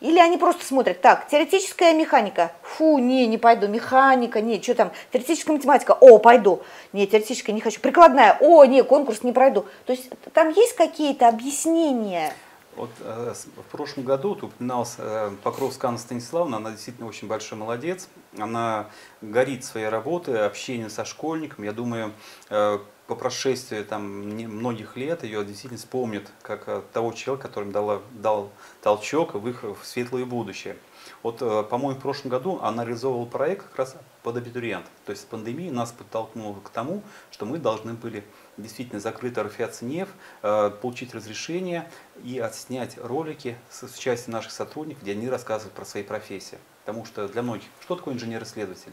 Или 0.00 0.18
они 0.18 0.36
просто 0.36 0.66
смотрят, 0.66 1.00
так, 1.00 1.28
теоретическая 1.28 1.94
механика, 1.94 2.50
фу, 2.60 2.98
не, 2.98 3.26
не 3.28 3.38
пойду, 3.38 3.68
механика, 3.68 4.40
не, 4.40 4.60
что 4.60 4.74
там, 4.74 4.92
теоретическая 5.12 5.52
математика, 5.52 5.92
о, 5.92 6.18
пойду, 6.18 6.60
не, 6.92 7.06
теоретическая 7.06 7.52
не 7.52 7.60
хочу, 7.60 7.80
прикладная, 7.80 8.36
о, 8.40 8.64
не, 8.64 8.82
конкурс 8.82 9.22
не 9.22 9.32
пройду. 9.32 9.64
То 9.86 9.92
есть 9.92 10.10
там 10.34 10.50
есть 10.50 10.74
какие-то 10.74 11.28
объяснения? 11.28 12.34
Вот 12.76 12.90
э, 13.00 13.34
в 13.56 13.70
прошлом 13.70 14.04
году 14.04 14.34
тут 14.34 14.54
упоминалась 14.54 14.96
э, 14.98 15.30
Покровская 15.42 15.88
Анна 15.88 15.98
Станиславовна, 15.98 16.56
она 16.56 16.72
действительно 16.72 17.06
очень 17.06 17.28
большой 17.28 17.56
молодец. 17.56 18.08
Она 18.36 18.90
горит 19.20 19.64
своей 19.64 19.88
работой, 19.88 20.44
общением 20.44 20.90
со 20.90 21.04
школьником. 21.04 21.64
Я 21.64 21.72
думаю, 21.72 22.12
э, 22.50 22.78
по 23.06 23.14
прошествии 23.14 23.82
там, 23.82 24.04
многих 24.04 24.96
лет 24.96 25.22
ее 25.22 25.44
действительно 25.44 25.78
вспомнят 25.78 26.30
как 26.42 26.64
э, 26.66 26.82
того 26.92 27.12
человека, 27.12 27.48
который 27.48 27.70
дала, 27.70 28.02
дал 28.12 28.50
толчок 28.82 29.34
в 29.34 29.48
их 29.48 29.62
в 29.62 29.84
светлое 29.84 30.24
будущее. 30.24 30.76
Вот, 31.22 31.38
по-моему, 31.38 31.98
в 31.98 32.02
прошлом 32.02 32.30
году 32.30 32.58
она 32.62 32.84
реализовывала 32.84 33.26
проект 33.26 33.66
как 33.68 33.76
раз 33.76 33.96
под 34.22 34.38
абитуриент. 34.38 34.86
То 35.04 35.10
есть 35.10 35.28
пандемия 35.28 35.70
нас 35.70 35.92
подтолкнула 35.92 36.58
к 36.60 36.70
тому, 36.70 37.02
что 37.30 37.44
мы 37.44 37.58
должны 37.58 37.92
были 37.92 38.24
действительно 38.56 39.00
закрыть 39.00 39.36
РФИАЦНЕФ, 39.36 40.08
э, 40.42 40.70
получить 40.80 41.14
разрешение 41.14 41.90
и 42.22 42.38
отснять 42.38 42.98
ролики 42.98 43.56
с 43.70 43.82
участием 43.82 44.32
наших 44.32 44.52
сотрудников, 44.52 45.02
где 45.02 45.12
они 45.12 45.28
рассказывают 45.28 45.74
про 45.74 45.84
свои 45.84 46.02
профессии. 46.02 46.58
Потому 46.84 47.04
что 47.04 47.28
для 47.28 47.42
многих, 47.42 47.66
что 47.80 47.96
такое 47.96 48.14
инженер-исследователь? 48.14 48.92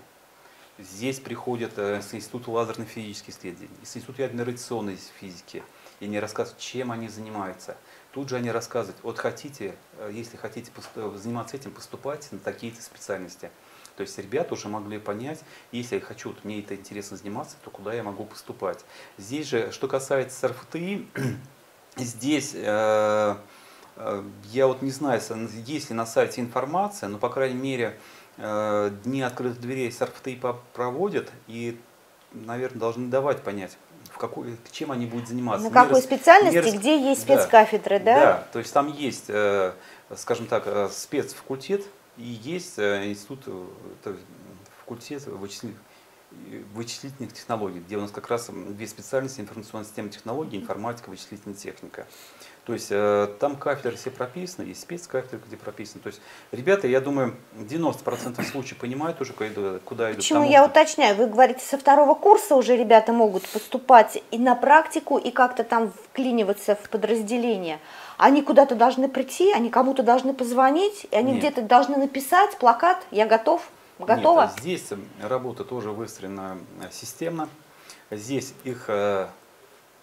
Здесь 0.80 1.20
приходят 1.20 1.78
э, 1.78 2.02
с 2.02 2.14
Института 2.14 2.52
лазерной 2.52 2.88
физической 2.88 3.32
исследований, 3.32 3.70
с 3.84 3.96
Института 3.96 4.24
ядерной 4.24 4.46
радиационной 4.46 4.98
физики, 5.20 5.64
и 6.00 6.06
они 6.06 6.20
рассказывают, 6.20 6.60
чем 6.60 6.92
они 6.92 7.08
занимаются. 7.08 7.78
Тут 8.12 8.30
же 8.30 8.38
они 8.38 8.50
рассказывают, 8.52 8.98
вот 9.04 9.20
хотите, 9.20 9.76
если 10.12 10.38
хотите 10.38 10.72
заниматься 11.16 11.56
этим, 11.56 11.72
поступайте 11.72 12.30
на 12.32 12.40
такие-то 12.40 12.82
специальности. 12.82 13.52
То 14.02 14.04
есть 14.04 14.18
ребята 14.18 14.56
уже 14.56 14.68
могли 14.68 14.98
понять, 14.98 15.42
если 15.72 15.98
я 15.98 16.02
хочу, 16.02 16.34
мне 16.44 16.62
это 16.62 16.74
интересно 16.74 17.18
заниматься, 17.18 17.56
то 17.64 17.70
куда 17.70 17.94
я 17.94 18.02
могу 18.02 18.26
поступать. 18.26 18.80
Здесь 19.20 19.46
же, 19.46 19.72
что 19.72 19.88
касается 19.88 20.48
РФТИ, 20.48 21.08
здесь 21.98 22.54
э, 22.56 23.36
э, 23.98 24.24
я 24.46 24.66
вот 24.66 24.82
не 24.82 24.90
знаю, 24.90 25.22
есть 25.68 25.92
ли 25.92 25.96
на 25.96 26.08
сайте 26.08 26.42
информация, 26.42 27.10
но, 27.10 27.20
по 27.20 27.30
крайней 27.30 27.60
мере, 27.60 27.96
э, 28.38 28.92
дни 29.04 29.22
открытых 29.22 29.62
дверей 29.62 29.92
с 29.92 30.02
РФТИ 30.02 30.42
проводят 30.74 31.32
и, 31.46 31.80
наверное, 32.32 32.80
должны 32.80 33.08
давать 33.08 33.44
понять, 33.44 33.78
в 34.12 34.18
какой, 34.18 34.58
чем 34.72 34.92
они 34.92 35.06
будут 35.06 35.28
заниматься. 35.28 35.70
На 35.70 35.72
какой 35.72 36.02
специальности, 36.02 36.58
рас... 36.58 36.74
где 36.74 37.00
есть 37.00 37.22
спецкафедры, 37.22 38.00
да? 38.00 38.16
Да, 38.16 38.48
то 38.52 38.58
есть 38.58 38.74
там 38.74 38.92
есть, 38.92 39.30
скажем 40.16 40.48
так, 40.48 40.92
спецфакультет, 40.92 41.86
и 42.18 42.24
есть 42.24 42.78
э, 42.78 43.10
институт, 43.10 43.44
э, 43.48 43.66
это 44.00 44.18
факультет 44.80 45.26
вычислительных, 45.28 45.78
вычислительных 46.74 47.34
технологий, 47.34 47.80
где 47.80 47.98
у 47.98 48.02
нас 48.02 48.12
как 48.12 48.30
раз 48.30 48.50
две 48.50 48.88
специальности 48.88 49.42
информационная 49.42 49.86
система 49.86 50.10
технологий, 50.10 50.58
информатика, 50.58 51.10
вычислительная 51.10 51.56
техника. 51.56 52.06
То 52.66 52.74
есть 52.74 52.88
э, 52.92 53.28
там 53.40 53.56
кафедры 53.56 53.96
все 53.96 54.12
прописаны, 54.12 54.68
есть 54.68 54.82
спецкафедры, 54.82 55.40
где 55.48 55.58
прописаны. 55.58 56.02
То 56.02 56.08
есть 56.08 56.22
ребята, 56.52 56.88
я 56.88 57.02
думаю, 57.02 57.36
90% 57.58 58.44
случаев 58.44 58.78
понимают 58.78 59.20
уже, 59.20 59.34
куда 59.34 60.12
идут. 60.12 60.18
Почему 60.18 60.44
я 60.44 60.60
что... 60.60 60.70
уточняю? 60.70 61.16
Вы 61.16 61.28
говорите, 61.28 61.62
со 61.62 61.78
второго 61.78 62.14
курса 62.14 62.56
уже 62.56 62.78
ребята 62.78 63.14
могут 63.14 63.48
поступать 63.50 64.22
и 64.30 64.38
на 64.38 64.56
практику, 64.56 65.18
и 65.18 65.32
как-то 65.32 65.64
там 65.64 65.92
вклиниваться 65.92 66.76
в 66.76 66.90
подразделение. 66.90 67.80
Они 68.22 68.44
куда-то 68.44 68.76
должны 68.76 69.10
прийти, 69.10 69.52
они 69.52 69.72
кому-то 69.72 70.04
должны 70.04 70.36
позвонить, 70.36 71.08
и 71.10 71.16
они 71.16 71.40
где-то 71.40 71.64
должны 71.64 71.98
написать 71.98 72.56
плакат 72.60 73.04
«Я 73.10 73.26
готов». 73.26 73.68
Готово? 73.98 74.42
Нет, 74.42 74.52
здесь 74.60 74.90
работа 75.20 75.64
тоже 75.64 75.90
выстроена 75.90 76.60
системно. 76.92 77.50
Здесь 78.12 78.54
их 78.64 78.86
э, 78.90 79.28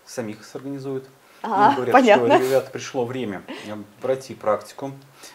самих 0.05 0.45
сорганизуют. 0.45 1.05
А, 1.43 1.75
говорят, 1.75 1.93
понятно. 1.93 2.37
что, 2.37 2.45
ребята, 2.45 2.71
пришло 2.71 3.05
время 3.05 3.43
э, 3.67 3.77
пройти 4.01 4.35
практику. 4.35 4.93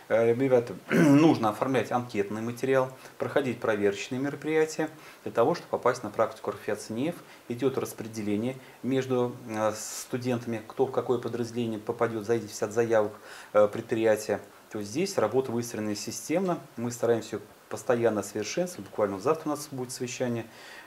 Э, 0.10 0.34
ребята, 0.34 0.74
нужно 0.90 1.50
оформлять 1.50 1.92
анкетный 1.92 2.42
материал, 2.42 2.92
проходить 3.18 3.60
проверочные 3.60 4.20
мероприятия 4.20 4.90
для 5.24 5.32
того, 5.32 5.56
чтобы 5.56 5.70
попасть 5.70 6.04
на 6.04 6.10
практику 6.10 6.52
РФИАЦНЕФ. 6.52 7.16
Идет 7.50 7.78
распределение 7.78 8.58
между 8.82 9.36
э, 9.48 9.74
студентами, 9.76 10.62
кто 10.68 10.86
в 10.86 10.92
какое 10.92 11.20
подразделение 11.20 11.80
попадет, 11.80 12.26
зависит 12.26 12.62
от 12.62 12.74
заявок 12.74 13.14
предприятия. 13.52 14.40
То 14.72 14.80
есть 14.80 14.92
здесь 14.92 15.18
работа 15.18 15.52
выстроена 15.52 15.96
системно. 15.96 16.60
Мы 16.78 16.92
стараемся 16.92 17.40
постоянно 17.74 18.22
совершенствовать. 18.22 18.88
Буквально 18.88 19.18
завтра 19.18 19.50
у 19.50 19.56
нас 19.56 19.68
будет 19.72 19.92
совещание 19.92 20.46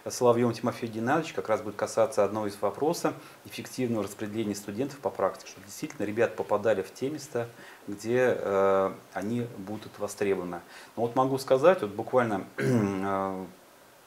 Соловьем 0.08 0.52
Тимофей 0.52 0.88
Геннадьевич 0.88 1.32
как 1.32 1.48
раз 1.48 1.60
будет 1.60 1.74
касаться 1.74 2.22
одного 2.22 2.46
из 2.46 2.56
вопросов 2.60 3.12
эффективного 3.44 4.04
распределения 4.04 4.54
студентов 4.54 5.00
по 5.00 5.10
практике, 5.10 5.50
чтобы 5.50 5.66
действительно 5.66 6.06
ребят 6.06 6.36
попадали 6.36 6.82
в 6.82 6.94
те 6.94 7.10
места, 7.10 7.48
где 7.88 8.36
э, 8.38 8.92
они 9.14 9.48
будут 9.58 9.98
востребованы. 9.98 10.60
Но 10.94 11.02
вот 11.02 11.16
могу 11.16 11.38
сказать, 11.38 11.82
вот 11.82 11.90
буквально 11.90 12.44
э, 12.56 13.44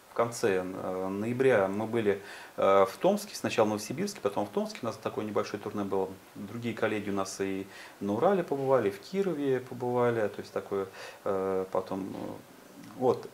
в 0.10 0.14
конце 0.14 0.64
э, 0.64 1.08
ноября 1.10 1.68
мы 1.68 1.86
были 1.86 2.22
э, 2.56 2.86
в 2.90 2.96
Томске, 3.02 3.36
сначала 3.36 3.66
в 3.66 3.70
Новосибирске, 3.72 4.22
потом 4.22 4.46
в 4.46 4.52
Томске, 4.52 4.80
у 4.84 4.86
нас 4.86 4.96
такое 4.96 5.26
небольшое 5.26 5.62
турне 5.62 5.84
было. 5.84 6.08
Другие 6.36 6.74
коллеги 6.74 7.10
у 7.10 7.14
нас 7.14 7.42
и 7.42 7.68
на 8.00 8.14
Урале 8.14 8.46
побывали, 8.46 8.90
в 8.90 9.02
Кирове 9.02 9.60
побывали, 9.60 10.30
то 10.30 10.40
есть 10.40 10.54
такое 10.54 10.88
потом 11.74 12.16
вот. 13.00 13.28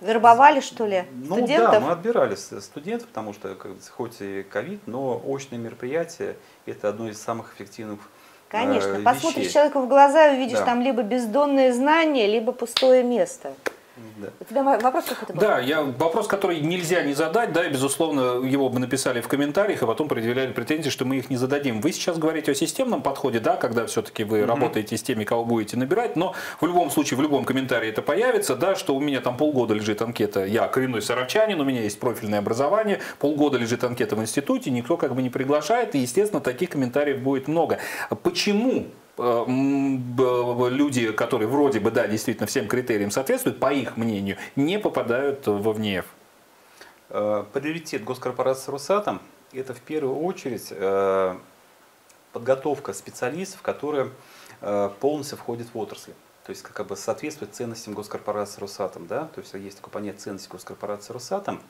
Вербовали, 0.00 0.60
что 0.60 0.84
ли, 0.84 1.06
ну, 1.10 1.36
студентов? 1.36 1.72
да, 1.72 1.80
мы 1.80 1.92
отбирали 1.92 2.34
студентов, 2.34 3.08
потому 3.08 3.32
что 3.32 3.56
хоть 3.96 4.20
и 4.20 4.42
ковид, 4.42 4.80
но 4.86 5.22
очное 5.26 5.58
мероприятие– 5.58 6.36
это 6.66 6.90
одно 6.90 7.08
из 7.08 7.18
самых 7.18 7.54
эффективных 7.54 8.00
Конечно, 8.48 8.96
э, 8.96 9.02
посмотришь 9.02 9.52
человеку 9.52 9.80
в 9.80 9.88
глаза 9.88 10.28
и 10.28 10.36
увидишь 10.36 10.58
да. 10.58 10.66
там 10.66 10.80
либо 10.82 11.02
бездонные 11.02 11.72
знания, 11.72 12.26
либо 12.26 12.52
пустое 12.52 13.02
место. 13.02 13.54
Да. 14.16 14.28
У 14.40 14.44
тебя 14.44 14.62
вопрос 14.62 15.04
какой-то 15.04 15.32
был? 15.32 15.40
Да, 15.40 15.58
я, 15.58 15.82
вопрос, 15.82 16.26
который 16.26 16.60
нельзя 16.60 17.02
не 17.02 17.14
задать, 17.14 17.52
да, 17.52 17.66
и, 17.66 17.70
безусловно, 17.70 18.46
его 18.46 18.68
бы 18.68 18.78
написали 18.78 19.20
в 19.20 19.28
комментариях, 19.28 19.82
и 19.82 19.86
потом 19.86 20.08
предъявляли 20.08 20.52
претензии, 20.52 20.90
что 20.90 21.04
мы 21.04 21.16
их 21.16 21.30
не 21.30 21.36
зададим. 21.36 21.80
Вы 21.80 21.92
сейчас 21.92 22.18
говорите 22.18 22.52
о 22.52 22.54
системном 22.54 23.02
подходе, 23.02 23.40
да, 23.40 23.56
когда 23.56 23.86
все-таки 23.86 24.24
вы 24.24 24.40
mm-hmm. 24.40 24.46
работаете 24.46 24.96
с 24.96 25.02
теми, 25.02 25.24
кого 25.24 25.44
будете 25.44 25.76
набирать, 25.76 26.16
но 26.16 26.34
в 26.60 26.66
любом 26.66 26.90
случае, 26.90 27.18
в 27.18 27.22
любом 27.22 27.44
комментарии 27.44 27.88
это 27.88 28.02
появится, 28.02 28.54
да, 28.54 28.74
что 28.74 28.94
у 28.94 29.00
меня 29.00 29.20
там 29.20 29.36
полгода 29.36 29.74
лежит 29.74 30.02
анкета, 30.02 30.44
я 30.44 30.68
коренной 30.68 31.00
саровчанин, 31.02 31.60
у 31.60 31.64
меня 31.64 31.82
есть 31.82 31.98
профильное 31.98 32.40
образование, 32.40 33.00
полгода 33.18 33.56
лежит 33.56 33.82
анкета 33.82 34.16
в 34.16 34.20
институте, 34.20 34.70
никто 34.70 34.96
как 34.96 35.14
бы 35.14 35.22
не 35.22 35.30
приглашает, 35.30 35.94
и, 35.94 35.98
естественно, 35.98 36.40
таких 36.40 36.70
комментариев 36.70 37.20
будет 37.20 37.48
много. 37.48 37.78
Почему 38.22 38.86
люди, 39.18 41.12
которые 41.12 41.48
вроде 41.48 41.80
бы, 41.80 41.90
да, 41.90 42.06
действительно 42.06 42.46
всем 42.46 42.68
критериям 42.68 43.10
соответствуют, 43.10 43.58
по 43.58 43.72
их 43.72 43.96
мнению, 43.96 44.36
не 44.56 44.78
попадают 44.78 45.46
в 45.46 45.72
ВНЕФ? 45.72 46.06
Э, 47.10 47.44
приоритет 47.52 48.04
госкорпорации 48.04 48.70
«Росатом»– 48.70 49.20
это 49.52 49.74
в 49.74 49.80
первую 49.80 50.18
очередь 50.20 50.68
э, 50.70 51.36
подготовка 52.32 52.92
специалистов, 52.92 53.62
которые 53.62 54.10
полностью 55.00 55.36
входят 55.36 55.68
в 55.74 55.78
отрасль. 55.78 56.12
То 56.46 56.50
есть 56.50 56.62
как 56.62 56.86
бы 56.86 56.96
соответствует 56.96 57.54
ценностям 57.56 57.92
госкорпорации 57.92 58.60
«Росатом». 58.60 59.08
Да? 59.08 59.24
То 59.34 59.40
есть 59.40 59.52
есть 59.54 59.78
такое 59.78 59.92
понятие 59.92 60.20
ценности 60.20 60.48
госкорпорации 60.48 61.12
«Росатом». 61.12 61.60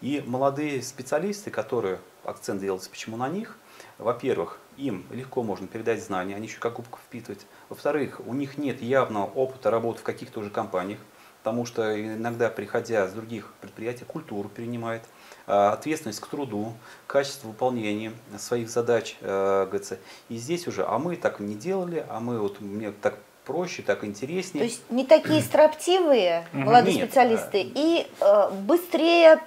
И 0.00 0.24
молодые 0.26 0.82
специалисты, 0.82 1.52
которые, 1.52 2.00
акцент 2.24 2.60
делается 2.60 2.90
почему 2.90 3.16
на 3.16 3.28
них, 3.28 3.56
во-первых, 3.96 4.58
им 4.76 5.04
легко 5.10 5.42
можно 5.42 5.66
передать 5.66 6.02
знания, 6.02 6.36
они 6.36 6.46
еще 6.46 6.58
как 6.58 6.74
губку 6.74 6.98
впитывать. 6.98 7.46
Во-вторых, 7.68 8.20
у 8.26 8.34
них 8.34 8.58
нет 8.58 8.82
явного 8.82 9.26
опыта 9.26 9.70
работы 9.70 10.00
в 10.00 10.02
каких-то 10.02 10.40
уже 10.40 10.50
компаниях, 10.50 10.98
потому 11.42 11.66
что 11.66 12.00
иногда, 12.00 12.48
приходя 12.48 13.06
с 13.06 13.12
других 13.12 13.52
предприятий, 13.60 14.04
культуру 14.04 14.48
перенимает, 14.48 15.02
а, 15.46 15.72
ответственность 15.72 16.20
к 16.20 16.26
труду, 16.26 16.72
качество 17.06 17.48
выполнения 17.48 18.12
своих 18.38 18.70
задач, 18.70 19.16
э, 19.20 19.64
говорится. 19.66 19.98
И 20.30 20.36
здесь 20.36 20.66
уже, 20.66 20.86
а 20.86 20.98
мы 20.98 21.16
так 21.16 21.40
не 21.40 21.54
делали, 21.54 22.04
а 22.08 22.18
мы 22.20 22.38
вот, 22.38 22.60
мне 22.62 22.92
так 22.92 23.18
проще, 23.44 23.82
так 23.82 24.04
интереснее. 24.04 24.64
То 24.64 24.70
есть 24.70 24.82
не 24.90 25.04
такие 25.04 25.42
строптивые 25.42 26.46
молодые 26.52 26.96
Нет. 26.96 27.06
специалисты 27.06 27.60
и 27.62 28.06
э, 28.20 28.50
быстрее 28.62 29.40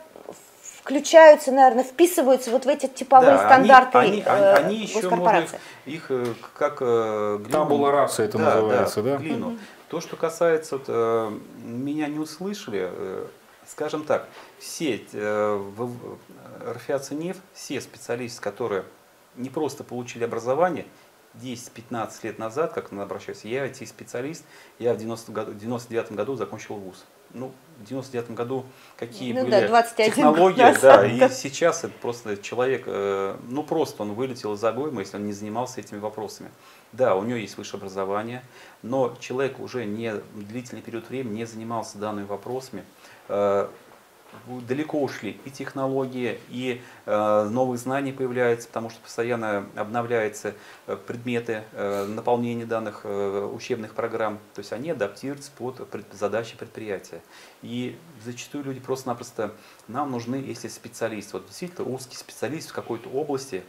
включаются, 0.87 1.51
наверное, 1.51 1.83
вписываются 1.83 2.49
вот 2.49 2.65
в 2.65 2.69
эти 2.69 2.87
типовые 2.87 3.33
да, 3.33 3.45
стандарты 3.45 3.97
они, 3.97 4.21
они, 4.21 4.23
э, 4.25 4.53
они 4.53 4.75
еще 4.77 5.09
можно 5.09 5.39
их, 5.39 5.53
их 5.85 6.05
э, 6.11 6.33
как 6.57 6.77
э, 6.79 7.37
глину, 7.39 7.51
Табула 7.51 7.91
раса 7.91 8.23
это 8.23 8.37
да, 8.37 8.55
называется, 8.55 9.03
да? 9.03 9.11
да? 9.11 9.17
Глину. 9.17 9.47
Угу. 9.49 9.57
То, 9.89 9.99
что 9.99 10.15
касается, 10.15 10.77
вот, 10.77 10.85
э, 10.87 11.39
меня 11.61 12.07
не 12.07 12.19
услышали, 12.19 12.89
э, 12.89 13.27
скажем 13.65 14.05
так, 14.05 14.29
все 14.59 15.05
э, 15.11 15.55
в 15.75 16.17
РФИАЦ 16.65 17.11
НЕФ, 17.11 17.37
все 17.53 17.81
специалисты, 17.81 18.41
которые 18.41 18.85
не 19.35 19.49
просто 19.49 19.83
получили 19.83 20.23
образование, 20.23 20.85
10-15 21.35 22.11
лет 22.23 22.39
назад, 22.39 22.71
как 22.71 22.93
она 22.93 23.03
обращается, 23.03 23.49
я 23.49 23.67
IT-специалист, 23.67 24.45
я 24.79 24.93
в 24.93 24.97
90 24.97 25.31
году, 25.33 25.53
99 25.53 26.13
году 26.13 26.35
закончил 26.35 26.75
вуз 26.75 27.05
ну, 27.37 27.51
в 27.79 27.85
99 27.85 28.31
году 28.31 28.65
какие 28.97 29.33
ну, 29.33 29.43
были 29.43 29.67
да, 29.67 29.83
технологии, 29.83 30.61
назад, 30.61 30.81
да, 30.81 31.05
и 31.05 31.29
сейчас 31.29 31.83
это 31.83 31.93
просто 32.01 32.37
человек, 32.37 32.83
э, 32.87 33.35
ну 33.49 33.63
просто 33.63 34.03
он 34.03 34.13
вылетел 34.13 34.53
из 34.53 34.63
обоймы, 34.63 35.01
если 35.01 35.17
он 35.17 35.25
не 35.25 35.33
занимался 35.33 35.81
этими 35.81 35.99
вопросами. 35.99 36.49
Да, 36.91 37.15
у 37.15 37.23
него 37.23 37.37
есть 37.37 37.57
высшее 37.57 37.79
образование, 37.79 38.43
но 38.81 39.15
человек 39.19 39.59
уже 39.59 39.85
не 39.85 40.13
длительный 40.33 40.81
период 40.81 41.09
времени 41.09 41.37
не 41.37 41.45
занимался 41.45 41.97
данными 41.97 42.25
вопросами, 42.25 42.83
э, 43.27 43.67
далеко 44.67 45.01
ушли 45.01 45.39
и 45.45 45.49
технологии, 45.49 46.39
и 46.49 46.81
э, 47.05 47.49
новые 47.49 47.77
знания 47.77 48.13
появляются, 48.13 48.67
потому 48.67 48.89
что 48.89 48.99
постоянно 49.01 49.67
обновляются 49.75 50.53
э, 50.85 50.95
предметы 50.95 51.63
э, 51.73 52.05
наполнения 52.05 52.65
данных 52.65 53.01
э, 53.03 53.49
учебных 53.53 53.93
программ. 53.93 54.39
То 54.53 54.59
есть 54.59 54.73
они 54.73 54.91
адаптируются 54.91 55.51
под 55.57 55.89
пред, 55.89 56.05
задачи 56.13 56.57
предприятия. 56.57 57.21
И 57.61 57.97
зачастую 58.23 58.63
люди 58.63 58.79
просто-напросто, 58.79 59.53
нам 59.87 60.11
нужны, 60.11 60.35
если 60.35 60.67
специалист, 60.67 61.33
вот 61.33 61.45
действительно 61.47 61.87
узкий 61.87 62.17
специалист 62.17 62.69
в 62.69 62.73
какой-то 62.73 63.09
области, 63.09 63.63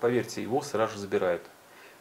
поверьте, 0.00 0.42
его 0.42 0.62
сразу 0.62 0.94
же 0.94 1.00
забирают. 1.00 1.42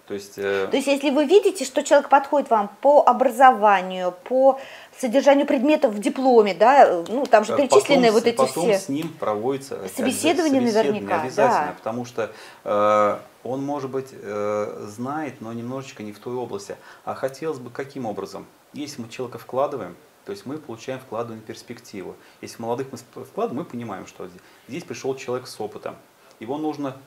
То 0.10 0.16
есть, 0.16 0.40
э... 0.40 0.68
То 0.72 0.76
есть, 0.76 0.88
если 0.88 1.12
вы 1.12 1.26
видите, 1.26 1.64
что 1.66 1.84
человек 1.84 2.10
подходит 2.10 2.50
вам 2.50 2.72
по 2.82 3.04
образованию, 3.06 4.12
по 4.24 4.60
содержанию 4.98 5.46
предметов 5.46 5.94
в 5.94 6.00
дипломе, 6.00 6.56
да, 6.56 7.04
ну 7.08 7.28
там 7.28 7.46
же 7.46 7.56
перечислены 7.56 8.08
потом, 8.08 8.14
вот 8.14 8.26
эти 8.26 8.36
потом 8.36 8.64
все. 8.64 8.80
с 8.80 8.90
ним 8.90 9.14
проводится 9.20 9.76
собеседование, 9.96 10.62
собеседование 10.62 10.62
наверняка, 10.62 11.22
обязательно, 11.22 11.68
да. 11.68 11.74
потому 11.78 12.06
что 12.06 12.32
э, 12.64 13.20
он, 13.44 13.64
может 13.64 13.92
быть, 13.92 14.08
э, 14.12 14.88
знает, 14.88 15.42
но 15.42 15.54
немножечко 15.54 16.02
не 16.02 16.12
в 16.12 16.18
той 16.18 16.34
области. 16.34 16.76
А 17.06 17.14
хотелось 17.14 17.60
бы 17.60 17.70
каким 17.70 18.08
образом? 18.08 18.48
Если 18.74 19.04
мы 19.04 19.10
человека 19.10 19.38
вкладываем, 19.38 19.96
то 20.26 20.32
есть 20.32 20.48
мы 20.48 20.58
получаем 20.58 21.00
вкладываемую 21.00 21.46
перспективу. 21.46 22.16
Если 22.42 22.60
молодых 22.60 22.88
мы 22.92 22.98
вкладываем, 23.26 23.64
мы 23.64 23.64
понимаем, 23.64 24.08
что 24.08 24.28
здесь 24.68 24.84
пришел 24.84 25.16
человек 25.16 25.46
с 25.46 25.62
опытом. 25.62 25.96
Его 26.40 26.58
нужно 26.58 26.98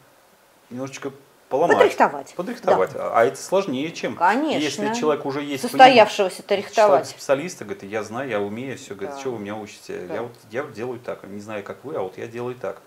немножечко 0.70 1.10
поломать. 1.52 1.76
Подрихтовать. 1.76 2.34
Подрихтовать. 2.34 2.92
Да. 2.94 3.10
А 3.14 3.24
это 3.24 3.36
сложнее, 3.36 3.92
чем 3.92 4.16
Конечно. 4.16 4.58
если 4.58 4.94
человек 4.94 5.26
уже 5.26 5.42
есть. 5.42 5.62
Состоявшегося 5.62 6.42
то 6.42 6.54
рихтовать. 6.54 7.06
специалиста 7.06 7.64
говорит, 7.64 7.84
я 7.84 8.02
знаю, 8.02 8.28
я 8.28 8.40
умею, 8.40 8.78
все, 8.78 8.94
говорит, 8.94 9.14
да. 9.14 9.20
что 9.20 9.30
вы 9.32 9.38
меня 9.38 9.54
учите? 9.54 10.06
Да. 10.08 10.14
Я, 10.14 10.22
вот, 10.22 10.32
я 10.50 10.62
делаю 10.64 10.98
так, 10.98 11.24
не 11.24 11.40
знаю, 11.40 11.62
как 11.62 11.84
вы, 11.84 11.94
а 11.94 12.00
вот 12.00 12.16
я 12.16 12.26
делаю 12.26 12.54
так. 12.54 12.80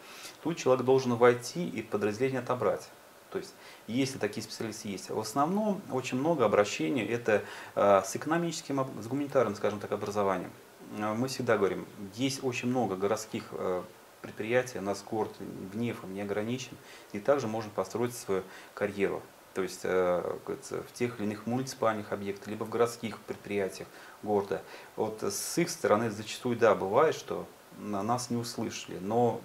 Тут 0.43 0.57
человек 0.57 0.83
должен 0.83 1.13
войти 1.15 1.67
и 1.67 1.81
подразделение 1.81 2.39
отобрать. 2.39 2.89
То 3.31 3.37
есть, 3.37 3.53
если 3.87 4.17
такие 4.17 4.43
специалисты 4.43 4.87
есть. 4.87 5.09
В 5.09 5.19
основном 5.19 5.81
очень 5.91 6.17
много 6.17 6.45
обращений 6.45 7.05
это 7.05 7.43
э, 7.75 8.01
с 8.03 8.15
экономическим, 8.15 8.87
с 9.01 9.07
гуманитарным, 9.07 9.55
скажем 9.55 9.79
так, 9.79 9.91
образованием. 9.91 10.51
Э, 10.97 11.13
мы 11.13 11.27
всегда 11.27 11.57
говорим, 11.57 11.85
есть 12.15 12.43
очень 12.43 12.69
много 12.69 12.95
городских 12.95 13.43
э, 13.51 13.83
предприятия, 14.25 14.79
у 14.79 14.81
нас 14.81 15.03
город 15.03 15.33
Гневом 15.73 16.13
не 16.13 16.21
ограничен, 16.21 16.77
и 17.13 17.19
также 17.19 17.47
можно 17.47 17.71
построить 17.71 18.15
свою 18.15 18.43
карьеру. 18.73 19.21
То 19.53 19.61
есть 19.61 19.81
э, 19.83 20.37
в 20.45 20.91
тех 20.93 21.17
или 21.17 21.27
иных 21.27 21.45
муниципальных 21.45 22.11
объектах, 22.11 22.47
либо 22.47 22.65
в 22.65 22.69
городских 22.69 23.19
предприятиях 23.19 23.87
города. 24.21 24.61
Вот 24.95 25.23
с 25.23 25.57
их 25.57 25.69
стороны 25.69 26.09
зачастую, 26.09 26.57
да, 26.57 26.75
бывает, 26.75 27.15
что 27.15 27.47
на 27.77 28.03
нас 28.03 28.29
не 28.29 28.37
услышали, 28.37 28.97
но 28.99 29.41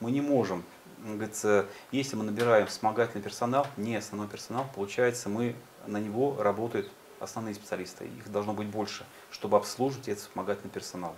мы 0.00 0.10
не 0.10 0.20
можем 0.20 0.64
говорится, 1.12 1.66
если 1.92 2.16
мы 2.16 2.24
набираем 2.24 2.66
вспомогательный 2.66 3.22
персонал, 3.22 3.66
не 3.76 3.96
основной 3.96 4.28
персонал, 4.28 4.66
получается, 4.74 5.28
мы 5.28 5.54
на 5.86 5.98
него 5.98 6.36
работают 6.42 6.90
основные 7.20 7.54
специалисты. 7.54 8.06
Их 8.06 8.30
должно 8.30 8.52
быть 8.52 8.68
больше, 8.68 9.04
чтобы 9.30 9.56
обслуживать 9.56 10.08
этот 10.08 10.22
вспомогательный 10.24 10.70
персонал. 10.70 11.14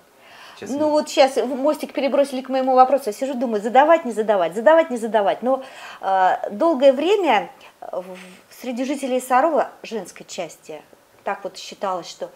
Честно. 0.59 0.79
Ну 0.79 0.91
вот 0.91 1.09
сейчас 1.09 1.37
мостик 1.37 1.93
перебросили 1.93 2.41
к 2.41 2.49
моему 2.49 2.75
вопросу. 2.75 3.05
Я 3.07 3.13
сижу, 3.13 3.35
думаю, 3.35 3.63
задавать, 3.63 4.05
не 4.05 4.13
задавать, 4.13 4.55
задавать, 4.55 4.91
не 4.91 4.97
задавать. 4.97 5.43
Но 5.43 5.63
э, 6.01 6.51
долгое 6.51 6.93
время 6.93 7.51
э, 7.81 8.03
среди 8.51 8.85
жителей 8.85 9.21
Сарова, 9.21 9.71
женской 9.83 10.25
части, 10.27 10.81
так 11.25 11.45
вот 11.45 11.59
считалось, 11.59 12.09
что 12.09 12.31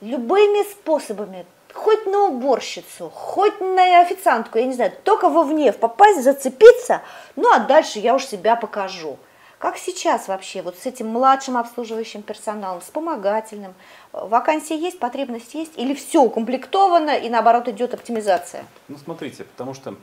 любыми 0.00 0.68
способами, 0.70 1.46
хоть 1.72 2.06
на 2.06 2.24
уборщицу, 2.24 3.10
хоть 3.10 3.60
на 3.60 4.00
официантку, 4.00 4.58
я 4.58 4.66
не 4.66 4.74
знаю, 4.74 4.92
только 5.04 5.28
вовне 5.28 5.72
попасть, 5.72 6.22
зацепиться, 6.22 7.02
ну 7.36 7.52
а 7.52 7.60
дальше 7.60 8.00
я 8.00 8.14
уж 8.14 8.26
себя 8.26 8.56
покажу. 8.56 9.16
Как 9.64 9.78
сейчас 9.78 10.28
вообще 10.28 10.60
вот 10.60 10.76
с 10.78 10.84
этим 10.84 11.06
младшим 11.06 11.56
обслуживающим 11.56 12.20
персоналом, 12.20 12.82
вспомогательным? 12.82 13.72
Вакансии 14.12 14.76
есть, 14.76 14.98
потребность 14.98 15.54
есть? 15.54 15.72
Или 15.78 15.94
все 15.94 16.20
укомплектовано 16.20 17.16
и 17.16 17.30
наоборот 17.30 17.66
идет 17.68 17.94
оптимизация? 17.94 18.66
Ну 18.88 18.98
смотрите, 18.98 19.44
потому 19.44 19.72
что 19.72 19.96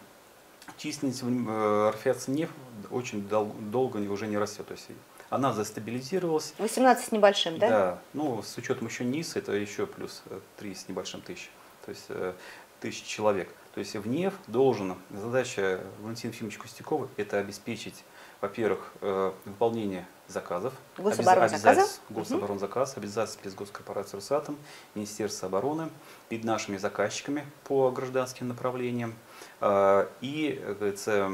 численность 0.77 1.21
э, 1.21 1.87
орфеации 1.89 2.31
нефть 2.31 2.53
очень 2.89 3.21
дол- 3.27 3.53
долго 3.59 3.97
уже 3.97 4.25
не 4.25 4.39
растет. 4.39 4.65
То 4.65 4.71
есть 4.71 4.87
она 5.29 5.53
застабилизировалась. 5.53 6.55
18 6.57 7.05
с 7.05 7.11
небольшим, 7.11 7.59
да? 7.59 7.69
Да. 7.69 7.99
Ну, 8.13 8.41
с 8.41 8.57
учетом 8.57 8.87
еще 8.87 9.03
низ, 9.03 9.35
это 9.35 9.51
еще 9.51 9.85
плюс 9.85 10.23
3 10.57 10.73
с 10.73 10.89
небольшим 10.89 11.21
тысяч. 11.21 11.51
То 11.85 11.91
есть 11.91 12.05
э, 12.09 12.33
тысяч 12.79 13.03
человек. 13.03 13.53
То 13.75 13.79
есть 13.79 13.95
в 13.95 14.07
НЕФ 14.07 14.33
должен, 14.47 14.95
задача 15.11 15.81
Валентина 15.99 16.31
Ефимовича 16.31 16.59
Костякова– 16.59 17.07
это 17.17 17.37
обеспечить 17.37 18.03
во-первых, 18.41 18.91
э, 19.01 19.31
выполнение 19.45 20.07
заказов, 20.27 20.73
гособоронзаказов, 20.97 21.99
гособоронзаказ, 22.09 22.97
обязательств 22.97 23.39
спецгоскорпорации 23.39 24.17
Росатом, 24.17 24.57
Министерства 24.95 25.47
обороны 25.47 25.89
перед 26.27 26.43
нашими 26.43 26.77
заказчиками 26.77 27.45
по 27.65 27.91
гражданским 27.91 28.47
направлениям. 28.47 29.13
Э, 29.59 30.07
и, 30.21 30.59
говорится, 30.79 31.31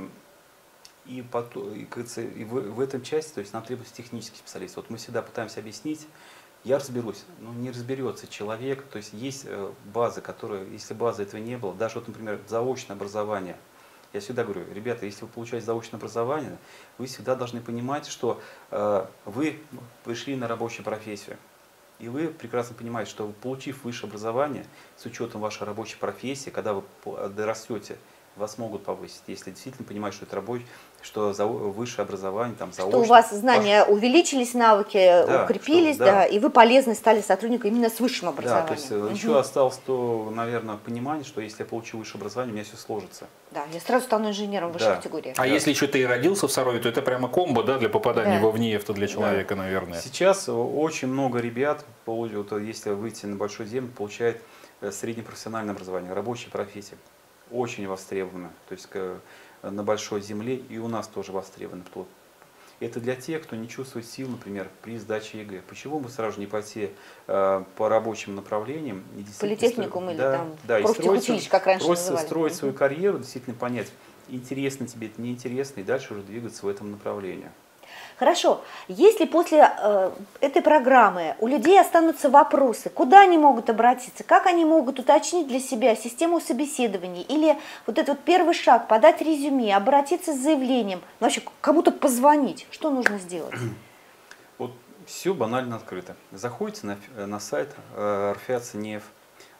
и, 1.06 1.22
потом, 1.22 1.74
и, 1.74 1.84
и 1.84 2.44
в, 2.44 2.74
в 2.74 2.80
этом 2.82 3.02
части, 3.02 3.34
то 3.34 3.40
есть 3.40 3.54
нам 3.54 3.64
требуется 3.64 3.96
технический 3.96 4.38
специалист. 4.38 4.76
Вот 4.76 4.90
мы 4.90 4.98
всегда 4.98 5.22
пытаемся 5.22 5.62
объяснить, 5.62 6.08
Я 6.64 6.80
разберусь. 6.80 7.24
Ну, 7.40 7.54
не 7.54 7.70
разберется 7.70 8.28
человек. 8.28 8.84
То 8.88 8.98
есть 8.98 9.14
есть 9.14 9.44
э, 9.46 9.72
базы, 9.94 10.20
которые, 10.20 10.70
если 10.72 10.94
базы 10.94 11.24
этого 11.24 11.40
не 11.40 11.58
было, 11.58 11.74
даже 11.74 11.96
вот, 11.96 12.08
например, 12.10 12.42
заочное 12.48 12.98
образование. 12.98 13.56
Я 14.18 14.22
всегда 14.22 14.44
говорю, 14.44 14.66
ребята, 14.74 15.06
если 15.06 15.26
вы 15.26 15.28
получаете 15.28 15.68
заочное 15.68 16.00
образование, 16.00 16.58
вы 16.98 17.06
всегда 17.06 17.36
должны 17.36 17.62
понимать, 17.62 18.08
что 18.08 18.42
э, 18.72 19.06
вы 19.26 19.60
пришли 20.04 20.36
на 20.36 20.48
рабочую 20.48 20.84
профессию. 20.84 21.38
И 22.00 22.08
вы 22.08 22.30
прекрасно 22.30 22.76
понимаете, 22.76 23.12
что 23.12 23.32
получив 23.44 23.84
высшее 23.84 24.10
образование, 24.10 24.66
с 24.96 25.06
учетом 25.06 25.42
вашей 25.42 25.66
рабочей 25.66 25.98
профессии, 25.98 26.50
когда 26.50 26.74
вы 26.74 26.82
дорастете, 27.30 28.00
вас 28.38 28.58
могут 28.58 28.84
повысить, 28.84 29.22
если 29.28 29.52
действительно 29.52 29.86
понимаешь, 29.88 30.16
что 30.16 30.26
это 30.26 30.36
рабочий, 30.36 30.66
что 31.02 31.34
за 31.34 31.46
высшее 31.46 32.04
образование, 32.06 32.56
там, 32.58 32.72
заочно. 32.74 32.92
Что 32.92 33.02
у 33.02 33.06
вас 33.06 33.32
знания 33.32 33.82
Ваш... 33.82 33.90
увеличились, 33.90 34.54
навыки 34.54 34.98
да, 34.98 35.44
укрепились, 35.44 35.96
что, 35.96 36.06
да. 36.06 36.12
да, 36.12 36.26
и 36.26 36.40
вы 36.40 36.50
полезны 36.50 36.96
стали 36.96 37.22
сотрудником 37.22 37.72
именно 37.72 37.90
с 37.90 38.00
высшим 38.00 38.30
образованием. 38.30 38.68
Да, 38.68 38.76
то 38.76 38.80
есть 38.80 38.92
угу. 38.92 39.08
еще 39.14 39.40
осталось 39.40 39.80
то, 39.86 40.32
наверное, 40.34 40.78
понимание, 40.78 41.24
что 41.24 41.42
если 41.42 41.64
я 41.64 41.66
получу 41.66 41.98
высшее 41.98 42.20
образование, 42.20 42.52
у 42.52 42.56
меня 42.56 42.66
все 42.66 42.78
сложится. 42.78 43.28
Да, 43.52 43.64
я 43.72 43.80
сразу 43.80 44.06
стану 44.06 44.30
инженером 44.30 44.72
высшей 44.72 44.90
да. 44.90 44.96
категории. 44.98 45.34
А 45.38 45.42
да. 45.42 45.46
если 45.46 45.72
еще 45.72 45.88
ты 45.88 46.00
и 46.00 46.06
родился 46.06 46.48
в 46.48 46.52
Сарове, 46.52 46.80
то 46.80 46.90
это 46.90 47.02
прямо 47.02 47.28
комбо, 47.28 47.64
да, 47.64 47.78
для 47.78 47.90
попадания 47.90 48.40
да. 48.40 48.46
во 48.46 48.52
ВНИЕФ, 48.52 48.86
для 48.88 49.08
человека, 49.08 49.56
да. 49.56 49.64
наверное. 49.64 50.02
Сейчас 50.02 50.50
очень 50.50 51.08
много 51.08 51.40
ребят, 51.40 51.86
если 52.06 52.90
выйти 52.92 53.26
на 53.26 53.36
большую 53.36 53.68
землю, 53.68 53.92
получают 53.92 54.42
э, 54.82 54.92
среднепрофессиональное 54.92 55.74
образование, 55.74 56.14
рабочая 56.14 56.50
профессия 56.50 56.98
очень 57.52 57.88
востребовано. 57.88 58.52
То 58.70 58.74
есть 58.74 58.88
на 59.62 59.84
большой 59.84 60.22
земле 60.22 60.56
и 60.56 60.78
у 60.78 60.88
нас 60.88 61.08
тоже 61.08 61.32
востребовано. 61.32 61.84
Это 62.80 63.00
для 63.00 63.16
тех, 63.16 63.42
кто 63.42 63.56
не 63.56 63.68
чувствует 63.68 64.06
сил, 64.06 64.30
например, 64.30 64.70
при 64.84 65.00
сдаче 65.00 65.40
ЕГЭ. 65.40 65.64
Почему 65.68 66.00
бы 66.00 66.10
сразу 66.10 66.40
не 66.40 66.46
пойти 66.46 66.92
э, 67.26 67.64
по 67.76 67.90
рабочим 67.90 68.36
направлениям? 68.36 69.04
Политехникум 69.40 70.12
или 70.12 70.18
да, 70.18 70.38
там 70.38 70.56
да, 70.66 70.80
профтехучилище, 70.82 71.50
как 71.50 71.66
раньше 71.66 71.84
строить, 71.86 72.00
называли. 72.00 72.26
строить 72.26 72.56
свою 72.56 72.74
карьеру, 72.76 73.18
действительно 73.18 73.56
понять, 73.56 73.92
интересно 74.30 74.86
тебе 74.86 75.08
это, 75.08 75.20
неинтересно, 75.20 75.80
и 75.80 75.84
дальше 75.84 76.14
уже 76.14 76.22
двигаться 76.22 76.68
в 76.68 76.70
этом 76.70 76.92
направлении. 76.92 77.50
Хорошо, 78.18 78.62
если 78.88 79.26
после 79.26 79.72
э, 79.80 80.12
этой 80.42 80.62
программы 80.62 81.36
у 81.40 81.48
людей 81.48 81.80
останутся 81.80 82.30
вопросы, 82.30 82.90
куда 82.90 83.22
они 83.22 83.38
могут 83.38 83.70
обратиться, 83.70 84.24
как 84.24 84.48
они 84.48 84.66
могут 84.66 85.00
уточнить 85.00 85.48
для 85.48 85.60
себя 85.60 85.96
систему 85.96 86.40
собеседований 86.40 87.22
или 87.22 87.58
вот 87.86 88.00
этот 88.00 88.18
вот 88.18 88.20
первый 88.26 88.56
шаг, 88.56 88.88
подать 88.88 89.22
резюме, 89.22 89.76
обратиться 89.76 90.34
с 90.34 90.38
заявлением, 90.38 91.02
вообще 91.20 91.44
кому-то 91.62 91.92
позвонить, 91.92 92.66
что 92.72 92.90
нужно 92.90 93.20
сделать? 93.20 93.54
Вот 94.58 94.72
все 95.06 95.36
банально 95.36 95.76
открыто. 95.76 96.16
Заходите 96.32 96.88
на, 96.88 97.28
на 97.28 97.40
сайт 97.40 97.76
э, 97.96 98.34
РФИАЦНЕФ, 98.36 99.04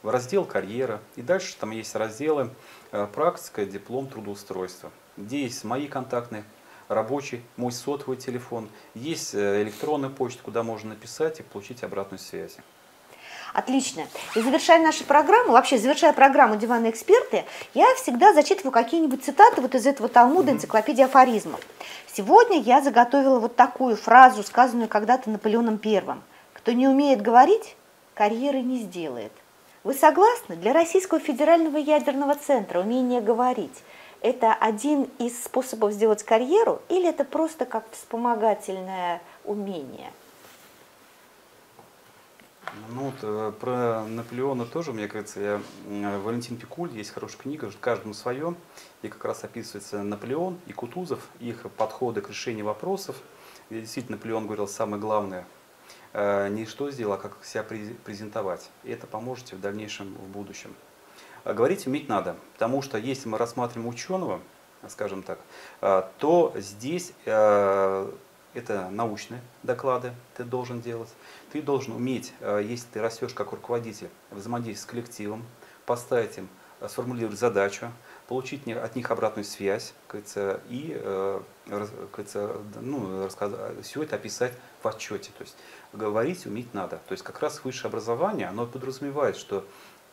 в 0.02 0.10
раздел 0.10 0.44
«Карьера», 0.44 1.00
и 1.16 1.22
дальше 1.22 1.56
там 1.58 1.70
есть 1.70 1.94
разделы 1.94 2.50
э, 2.92 3.06
«Практика», 3.06 3.64
«Диплом 3.64 4.08
трудоустройства», 4.08 4.90
где 5.16 5.42
есть 5.42 5.64
мои 5.64 5.88
контактные 5.88 6.44
рабочий, 6.88 7.42
мой 7.56 7.72
сотовый 7.72 8.16
телефон, 8.16 8.68
есть 8.94 9.34
э, 9.34 9.62
электронная 9.62 10.10
почта, 10.10 10.42
куда 10.42 10.62
можно 10.62 10.90
написать 10.90 11.40
и 11.40 11.42
получить 11.42 11.82
обратную 11.82 12.18
связь. 12.18 12.56
Отлично. 13.54 14.06
И 14.34 14.40
завершая 14.40 14.80
нашу 14.80 15.04
программу, 15.04 15.52
вообще 15.52 15.78
завершая 15.78 16.12
программу 16.12 16.56
«Диванные 16.56 16.90
эксперты», 16.92 17.44
я 17.72 17.86
всегда 17.96 18.34
зачитываю 18.34 18.72
какие-нибудь 18.72 19.24
цитаты 19.24 19.60
вот 19.60 19.74
из 19.74 19.86
этого 19.86 20.08
Талмуда, 20.08 20.52
энциклопедии 20.52 21.02
афоризмов. 21.02 21.60
Сегодня 22.12 22.60
я 22.60 22.82
заготовила 22.82 23.38
вот 23.38 23.56
такую 23.56 23.96
фразу, 23.96 24.42
сказанную 24.42 24.88
когда-то 24.88 25.30
Наполеоном 25.30 25.78
Первым. 25.78 26.22
«Кто 26.52 26.72
не 26.72 26.88
умеет 26.88 27.22
говорить, 27.22 27.76
карьеры 28.14 28.60
не 28.60 28.80
сделает». 28.80 29.32
Вы 29.84 29.94
согласны? 29.94 30.56
Для 30.56 30.74
Российского 30.74 31.20
федерального 31.20 31.78
ядерного 31.78 32.34
центра 32.34 32.80
умение 32.80 33.20
говорить 33.20 33.82
это 34.20 34.52
один 34.54 35.08
из 35.18 35.42
способов 35.42 35.92
сделать 35.92 36.22
карьеру 36.22 36.82
или 36.88 37.08
это 37.08 37.24
просто 37.24 37.64
как 37.64 37.84
вспомогательное 37.92 39.20
умение? 39.44 40.10
Ну 42.90 43.04
вот 43.04 43.14
э, 43.22 43.52
про 43.58 44.04
Наполеона 44.04 44.64
тоже, 44.66 44.92
мне 44.92 45.08
кажется, 45.08 45.40
я, 45.40 45.60
Валентин 46.18 46.56
Пикуль, 46.56 46.90
есть 46.96 47.10
хорошая 47.10 47.42
книга, 47.42 47.70
каждому 47.80 48.14
свое, 48.14 48.54
и 49.02 49.08
как 49.08 49.24
раз 49.24 49.44
описывается 49.44 50.02
Наполеон 50.02 50.58
и 50.66 50.72
Кутузов, 50.72 51.20
их 51.40 51.62
подходы 51.76 52.20
к 52.20 52.28
решению 52.28 52.66
вопросов. 52.66 53.16
И 53.70 53.80
действительно, 53.80 54.16
Наполеон 54.16 54.46
говорил, 54.46 54.68
самое 54.68 55.00
главное, 55.00 55.46
э, 56.12 56.48
не 56.48 56.66
что 56.66 56.90
сделать, 56.90 57.20
а 57.20 57.28
как 57.28 57.44
себя 57.44 57.62
презентовать. 57.62 58.70
И 58.84 58.90
это 58.90 59.06
поможет 59.06 59.52
в 59.52 59.60
дальнейшем, 59.60 60.14
в 60.14 60.28
будущем. 60.28 60.74
А 61.44 61.54
говорить 61.54 61.86
уметь 61.86 62.08
надо, 62.08 62.36
потому 62.54 62.82
что 62.82 62.98
если 62.98 63.28
мы 63.28 63.38
рассматриваем 63.38 63.88
ученого, 63.88 64.40
скажем 64.88 65.22
так, 65.22 65.38
а, 65.80 66.10
то 66.18 66.52
здесь 66.56 67.12
а, 67.26 68.12
это 68.54 68.88
научные 68.90 69.40
доклады 69.62 70.12
ты 70.36 70.44
должен 70.44 70.80
делать. 70.80 71.10
Ты 71.52 71.62
должен 71.62 71.94
уметь, 71.94 72.32
если 72.40 72.86
ты 72.92 73.00
растешь 73.00 73.32
как 73.34 73.52
руководитель, 73.52 74.08
взаимодействовать 74.30 74.80
с 74.80 74.90
коллективом, 74.90 75.44
поставить 75.86 76.38
им, 76.38 76.48
сформулировать 76.86 77.38
задачу, 77.38 77.90
получить 78.26 78.66
от 78.68 78.96
них 78.96 79.10
обратную 79.10 79.44
связь, 79.44 79.94
кажется, 80.06 80.60
и 80.68 81.00
кажется, 82.10 82.56
ну, 82.80 83.28
все 83.82 84.02
это 84.02 84.16
описать 84.16 84.52
в 84.82 84.88
отчете. 84.88 85.30
То 85.36 85.44
есть 85.44 85.56
говорить 85.92 86.46
уметь 86.46 86.72
надо. 86.74 87.00
То 87.08 87.12
есть 87.12 87.22
как 87.22 87.40
раз 87.40 87.64
высшее 87.64 87.88
образование, 87.88 88.48
оно 88.48 88.66
подразумевает, 88.66 89.36
что 89.36 89.64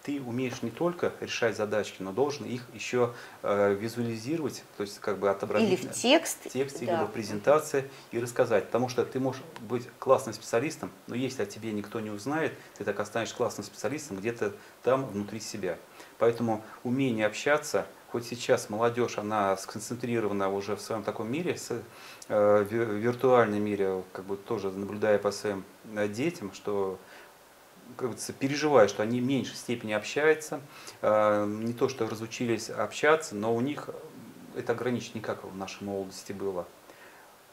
ты 0.05 0.21
умеешь 0.21 0.61
не 0.61 0.69
только 0.69 1.13
решать 1.19 1.57
задачки, 1.57 2.03
но 2.03 2.11
должен 2.11 2.45
их 2.45 2.61
еще 2.73 3.13
э, 3.41 3.73
визуализировать, 3.73 4.63
то 4.77 4.81
есть 4.81 4.99
как 4.99 5.17
бы 5.17 5.31
отобразить 5.31 5.79
или 5.79 5.87
в 5.87 5.91
текст, 5.93 6.45
в 6.45 6.49
тексте, 6.49 6.85
да. 6.85 6.99
или 6.99 7.07
в 7.07 7.11
презентации 7.11 7.89
и 8.11 8.19
рассказать. 8.19 8.67
Потому 8.67 8.87
что 8.87 9.03
ты 9.03 9.19
можешь 9.19 9.41
быть 9.61 9.87
классным 9.97 10.35
специалистом, 10.35 10.91
но 11.07 11.15
если 11.15 11.41
о 11.41 11.45
тебе 11.47 11.71
никто 11.71 11.99
не 11.99 12.11
узнает, 12.11 12.53
ты 12.77 12.83
так 12.83 12.99
останешься 12.99 13.35
классным 13.35 13.65
специалистом 13.65 14.17
где-то 14.17 14.53
там 14.83 15.07
внутри 15.07 15.39
себя. 15.39 15.79
Поэтому 16.19 16.63
умение 16.83 17.25
общаться, 17.25 17.87
хоть 18.11 18.27
сейчас 18.27 18.69
молодежь, 18.69 19.17
она 19.17 19.57
сконцентрирована 19.57 20.51
уже 20.51 20.75
в 20.75 20.81
своем 20.81 21.01
таком 21.01 21.31
мире, 21.31 21.57
с, 21.57 21.71
э, 22.27 22.63
в 22.63 22.71
виртуальном 22.71 23.63
мире, 23.63 24.03
как 24.13 24.25
бы 24.25 24.37
тоже 24.37 24.69
наблюдая 24.69 25.17
по 25.17 25.31
своим 25.31 25.63
э, 25.95 26.07
детям, 26.07 26.53
что 26.53 26.99
как 27.97 28.11
бы, 28.11 28.15
переживаю, 28.39 28.89
что 28.89 29.03
они 29.03 29.21
в 29.21 29.23
меньшей 29.23 29.55
степени 29.55 29.93
общаются, 29.93 30.61
э, 31.01 31.45
не 31.45 31.73
то 31.73 31.89
что 31.89 32.07
разучились 32.07 32.69
общаться, 32.69 33.35
но 33.35 33.55
у 33.55 33.61
них 33.61 33.89
это 34.55 34.73
ограничено 34.73 35.15
не 35.15 35.21
как 35.21 35.43
в 35.43 35.55
нашей 35.55 35.83
молодости 35.83 36.33
было. 36.33 36.67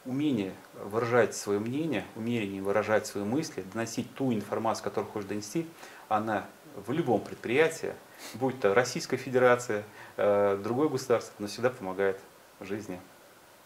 Умение 0.04 0.52
выражать 0.74 1.36
свое 1.36 1.60
мнение, 1.60 2.04
умение 2.16 2.60
выражать 2.60 3.06
свои 3.06 3.24
мысли, 3.24 3.64
доносить 3.72 4.12
ту 4.14 4.32
информацию, 4.32 4.84
которую 4.84 5.10
хочешь 5.12 5.28
донести, 5.28 5.66
она 6.08 6.46
в 6.74 6.90
любом 6.92 7.20
предприятии, 7.20 7.92
будь 8.34 8.58
то 8.60 8.74
Российская 8.74 9.16
Федерация, 9.16 9.84
э, 10.16 10.60
другое 10.62 10.88
государство, 10.88 11.34
она 11.38 11.48
всегда 11.48 11.70
помогает 11.70 12.18
в 12.58 12.64
жизни. 12.64 13.00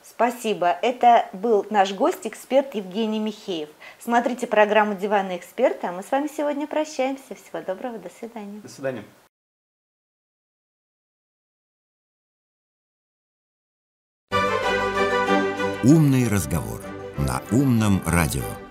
Спасибо. 0.08 0.68
Это 0.82 1.28
был 1.32 1.66
наш 1.70 1.92
гость, 1.92 2.26
эксперт 2.26 2.74
Евгений 2.74 3.18
Михеев. 3.18 3.68
Смотрите 3.98 4.46
программу 4.46 4.94
«Диванные 4.94 5.36
эксперты», 5.36 5.88
а 5.88 5.92
мы 5.92 6.02
с 6.02 6.10
вами 6.10 6.28
сегодня 6.28 6.66
прощаемся. 6.66 7.34
Всего 7.34 7.60
доброго, 7.60 7.98
до 7.98 8.08
свидания. 8.08 8.60
До 8.60 8.68
свидания. 8.68 9.04
Умный 15.82 16.28
разговор 16.28 16.80
на 17.18 17.42
умном 17.50 18.00
радио. 18.06 18.65